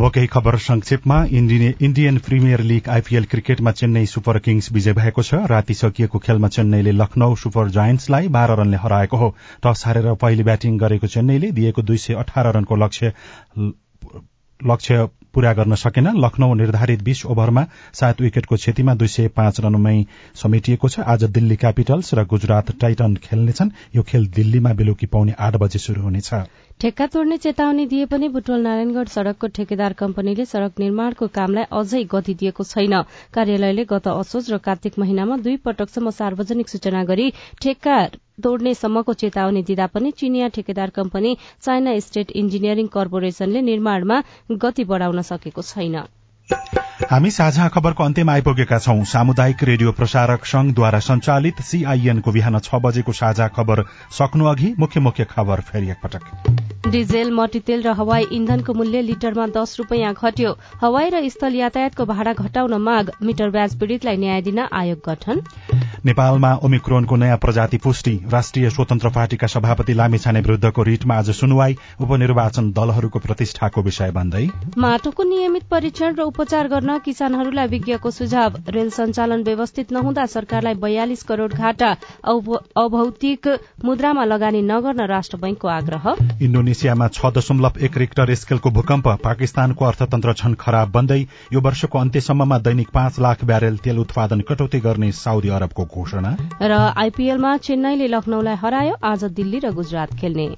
अब 0.00 0.10
केही 0.10 0.26
खबर 0.26 0.56
संक्षेपमा। 0.58 1.16
इण्डियन 1.30 2.18
प्रिमियर 2.26 2.60
लीग 2.60 2.88
आइपीएल 2.88 3.24
क्रिकेटमा 3.30 3.70
चेन्नई 3.72 4.06
सुपर 4.06 4.38
किङ्स 4.38 4.70
विजय 4.72 4.92
भएको 4.92 5.22
छ। 5.22 5.40
राति 5.52 5.74
सकिएको 5.74 6.18
खेलमा 6.18 6.48
चेन्नईले 6.48 6.92
लखनऊ 6.92 7.34
सुपर 7.36 7.68
जायन्ट्सलाई 7.70 8.28
बाह्र 8.32 8.56
रनले 8.60 8.76
हराएको 8.80 9.16
हो। 9.16 9.28
टस 9.60 9.82
हारेर 9.86 10.14
पहिले 10.16 10.42
ब्याटिङ 10.44 10.78
गरेको 10.78 11.06
चेन्नईले 11.06 11.50
दिएको 11.52 11.82
दुई 11.82 11.98
सय 11.98 12.14
अठार 12.16 12.52
रनको 12.56 12.76
लक्ष्य 12.76 13.12
लक्ष्य 14.66 15.08
पूरा 15.34 15.52
गर्न 15.52 15.74
सकेन। 15.74 16.06
लखनऊ 16.16 16.54
निर्धारित 16.54 17.02
बीस 17.02 17.24
ओभरमा 17.26 17.64
सात 17.94 18.20
विकेटको 18.20 18.56
क्षतिमा 18.56 18.94
दुई 18.94 19.08
सय 19.08 19.28
पाँच 19.28 19.60
रनमै 19.60 20.04
समेटिएको 20.34 20.88
छ। 20.88 21.00
आज 21.06 21.24
दिल्ली 21.30 21.56
क्यापिटल्स 21.56 22.14
र 22.14 22.24
गुजरात 22.26 22.70
टाइटन 22.80 23.14
खेल्नेछन्। 23.22 23.70
यो 23.96 24.02
खेल 24.02 24.26
दिल्लीमा 24.28 24.72
बेलुकी 24.72 25.06
पाउने 25.06 25.34
आठ 25.38 25.56
बजे 25.56 25.78
शुरू 25.78 26.02
हुनेछ। 26.02 26.30
ठेक्का 26.80 27.06
तोड्ने 27.06 27.36
चेतावनी 27.36 27.86
दिए 27.86 28.04
पनि 28.06 28.28
बुटवल 28.28 28.60
नारायणगढ़ 28.60 29.08
सड़कको 29.08 29.46
ठेकेदार 29.48 29.92
कम्पनीले 29.92 30.44
सड़क 30.44 30.80
निर्माणको 30.80 31.26
कामलाई 31.28 31.64
अझै 31.72 32.02
गति 32.04 32.34
दिएको 32.34 32.64
छैन। 32.64 33.02
कार्यालयले 33.34 33.84
गत 33.84 34.08
असोज 34.08 34.50
र 34.52 34.58
कार्तिक 34.58 34.98
महिनामा 34.98 35.36
दुई 35.36 35.56
पटकसम्म 35.56 36.10
सार्वजनिक 36.10 36.68
सूचना 36.68 37.04
गरी 37.04 37.32
ठेक्का 37.62 37.96
तोड्ने 38.40 38.74
सम्मको 38.76 39.14
चेतावनी 39.16 39.62
दिँदा 39.62 39.86
पनि 39.88 40.10
चिनिया 40.12 40.48
ठेकेदार 40.54 40.90
कम्पनी 40.90 41.36
चाइना 41.62 41.98
स्टेट 42.00 42.30
इन्जिनियरिङ 42.36 42.86
कर्पोरेशनले 42.94 43.62
निर्माणमा 43.62 44.22
गति 44.64 44.84
बढ़ाउन 44.84 45.22
सकेको 45.24 45.62
छैन। 45.64 46.02
हामी 47.10 47.30
साझा 47.30 47.66
खबरको 47.68 48.04
अन्त्यमा 48.04 48.32
आइपुगेका 48.32 48.78
छौं। 48.78 49.02
सामुदायिक 49.04 49.62
रेडियो 49.64 49.92
प्रसारक 49.92 50.44
संघद्वारा 50.44 50.98
संचालित 51.00 51.62
सीआईएनको 51.62 52.32
बिहान 52.32 52.58
छ 52.60 52.82
बजेको 52.82 53.12
साझा 53.12 53.48
खबर 53.56 53.84
सक्नु 54.12 54.44
अघि 54.46 54.74
मुख्य 54.78 55.00
मुख्य 55.00 55.24
खबर 55.30 55.60
फेरि 55.62 55.90
एकपटक। 55.90 56.59
डिजेल 56.86 57.30
मट्टीतेल 57.30 57.82
र 57.82 57.92
हवाई 57.92 58.24
इन्धनको 58.32 58.72
मूल्य 58.72 59.00
लिटरमा 59.02 59.46
दस 59.52 59.76
रूपियाँ 59.78 60.12
घट्यो। 60.14 60.52
हवाई 60.80 61.08
र 61.10 61.28
स्थल 61.28 61.54
यातायातको 61.54 62.04
भाडा 62.06 62.32
घटाउन 62.34 62.74
माग 62.80 63.10
मिटर 63.22 63.50
ब्याज 63.50 63.78
पीड़ितलाई 63.80 64.16
न्याय 64.16 64.40
दिन 64.42 64.58
आयोग 64.58 65.00
गठन। 65.06 65.42
नेपालमा 66.00 66.52
ओमिक्रोनको 66.64 67.16
नयाँ 67.16 67.36
प्रजाति 67.38 67.76
पुष्टि 67.78 68.14
राष्ट्रिय 68.32 68.70
स्वतन्त्र 68.70 69.08
पार्टीका 69.10 69.46
सभापति 69.46 69.92
लामिछाने 69.94 70.40
विरूद्धको 70.40 70.82
रिटमा 70.82 71.14
आज 71.14 71.30
सुनवाई 71.36 71.76
उपनिर्वाचन 72.00 72.70
दलहरूको 72.72 73.18
प्रतिष्ठाको 73.20 73.82
विषय 73.82 74.10
भन्दै 74.10 74.46
माटोको 74.78 75.22
नियमित 75.22 75.64
परीक्षण 75.70 76.14
र 76.16 76.22
उपचार 76.24 76.68
गर्न 76.68 76.98
किसानहरूलाई 77.04 77.66
विज्ञको 77.68 78.10
सुझाव। 78.10 78.56
रेल 78.68 78.90
सञ्चालन 78.90 79.42
व्यवस्थित 79.44 79.92
नहुँदा 79.92 80.26
सरकारलाई 80.28 80.74
बयालिस 80.80 81.22
करोड़ 81.28 81.52
घाटा 81.52 81.90
अभौतिक 82.24 83.48
मुद्रामा 83.84 84.24
लगानी 84.24 84.62
नगर्न 84.64 85.06
राष्ट्र 85.06 85.36
बैंकको 85.36 85.68
आग्रह। 85.70 86.04
इण्डोनेसियामा 86.70 87.06
छ 87.10 87.26
दशमलव 87.34 87.82
एक 87.82 87.96
रेक्टर 87.98 88.34
स्केलको 88.34 88.70
भूकम्प। 88.70 89.06
पाकिस्तानको 89.24 89.84
अर्थतन्त्र 89.84 90.32
झन 90.34 90.54
खराब 90.54 90.90
बन्दै 90.92 91.18
यो 91.50 91.60
वर्षको 91.60 91.98
अन्त्यसम्ममा 91.98 92.58
दैनिक 92.62 92.88
पाँच 92.94 93.18
लाख 93.20 93.44
ब्यारेल 93.44 93.76
तेल 93.82 93.98
उत्पादन 93.98 94.40
कटौती 94.46 94.80
गर्ने 94.80 95.10
साउदी 95.12 95.48
अरबको 95.50 95.84
घोषणा। 95.84 96.36
र 96.62 96.72
आइपीएलमा 96.94 97.56
चेन्नईले 97.66 98.06
लखनऊलाई 98.06 98.56
हरायो 98.62 98.94
आज 99.02 99.24
दिल्ली 99.34 99.58
र 99.58 99.74
गुजरात 99.74 100.14
खेल्ने। 100.14 100.48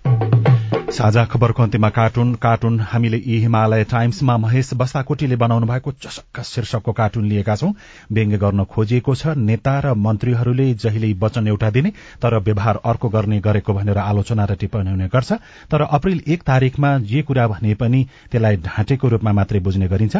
साझा 0.93 1.25
खबरको 1.25 1.63
अन्त्यमा 1.63 1.89
कार्टुन 1.89 2.35
कार्टुन 2.37 2.79
हामीले 2.83 3.17
यी 3.19 3.37
हिमालय 3.41 3.85
टाइम्समा 3.91 4.37
महेश 4.39 4.73
बसाकोटीले 4.77 5.37
बनाउनु 5.37 5.67
भएको 5.67 5.93
चसक्क 6.05 6.41
शीर्षकको 6.45 6.93
कार्टुन 6.93 7.25
लिएका 7.25 7.55
छौं। 7.57 7.73
व्यङ्ग्य 8.13 8.39
गर्न 8.39 8.65
खोजिएको 8.69 9.15
छ 9.15 9.33
नेता 9.39 9.79
र 9.81 9.95
मन्त्रीहरूले 9.97 10.67
जहिले 10.75 11.13
वचन 11.23 11.49
एउटा 11.49 11.71
दिने 11.71 11.93
तर 12.23 12.39
व्यवहार 12.41 12.81
अर्को 12.85 13.09
गर्ने 13.09 13.41
गरेको 13.41 13.73
भनेर 13.73 13.99
आलोचना 13.99 14.45
र 14.45 14.55
टिप्पणी 14.61 14.91
हुने 14.91 15.09
गर्छ। 15.09 15.33
तर 15.73 15.81
अप्रेल 15.81 16.21
एक 16.29 16.43
तारीकमा 16.43 16.91
जे 17.09 17.23
कुरा 17.23 17.47
भने 17.49 17.75
पनि 17.81 18.05
त्यसलाई 18.31 18.57
ढाँटेको 18.69 19.09
रूपमा 19.09 19.33
मात्रै 19.33 19.61
बुझ्ने 19.61 19.89
गरिन्छ। 19.89 20.17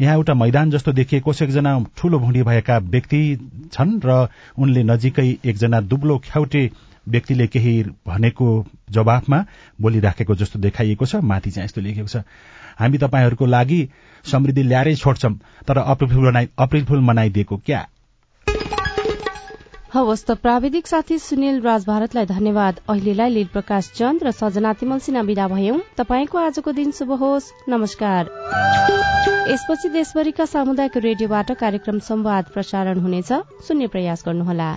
यहाँ 0.00 0.14
एउटा 0.14 0.34
मैदान 0.34 0.70
जस्तो 0.70 0.92
देखिएको 0.92 1.32
छ 1.32 1.42
एकजना 1.42 1.76
ठूलो 1.98 2.18
भुँडी 2.18 2.42
भएका 2.42 2.78
व्यक्ति 2.96 3.22
छन् 3.72 4.00
र 4.00 4.28
उनले 4.56 4.82
नजिकै 4.88 5.28
एकजना 5.44 5.80
दुब्लो 5.84 6.18
ख्याउटे 6.24 6.64
व्यक्तिले 7.08 7.46
केही 7.46 7.72
भनेको 8.06 8.46
जवाफमा 8.90 9.44
बोलिराखेको 9.80 10.34
जस्तो 10.34 10.58
देखाइएको 10.58 11.06
छ 11.06 11.16
माथि 11.22 11.50
चाहिँ 11.50 11.64
यस्तो 11.64 11.80
लेखेको 11.80 12.08
छ। 12.08 12.22
हामी 12.78 12.98
तपाईँहरूको 12.98 13.46
लागि 13.46 13.80
समृद्धि 14.24 14.62
ल्याएरै 14.62 14.94
छोड्छौं 14.96 15.34
तर 15.68 15.78
अप्रिल 15.78 16.84
फुल 16.84 17.00
मनाइदिएको 17.00 17.56
क्या? 17.56 17.86
हवस् 19.94 20.24
त 20.26 20.34
प्राविधिक 20.42 20.86
साथी 20.86 21.18
सुनिल 21.18 21.60
राज 21.62 21.84
भारतलाई 21.86 22.26
धन्यवाद। 22.26 22.80
अहिलेलाई 22.90 23.30
लील 23.30 23.46
प्रकाश 23.52 23.90
चन्द 23.94 24.24
र 24.24 24.30
सजना 24.32 24.72
तिमल 24.74 24.98
सिन्हा 24.98 25.22
विदा 25.22 25.46
भयौं। 25.48 25.78
तपाईँको 25.96 26.38
आजको 26.38 26.72
दिन 26.72 26.90
शुभ 26.90 27.12
होस्। 27.12 27.52
नमस्कार। 27.68 28.22
यसपछि 29.48 29.88
देशभरिका 29.88 30.44
सामुदायिक 30.46 30.96
रेडियोबाट 30.98 31.52
कार्यक्रम 31.62 31.98
संवाद 32.02 32.44
प्रसारण 32.54 33.00
हुनेछ। 33.00 33.32
सुन्ने 33.68 33.86
प्रयास 33.86 34.22
गर्नुहोला। 34.26 34.70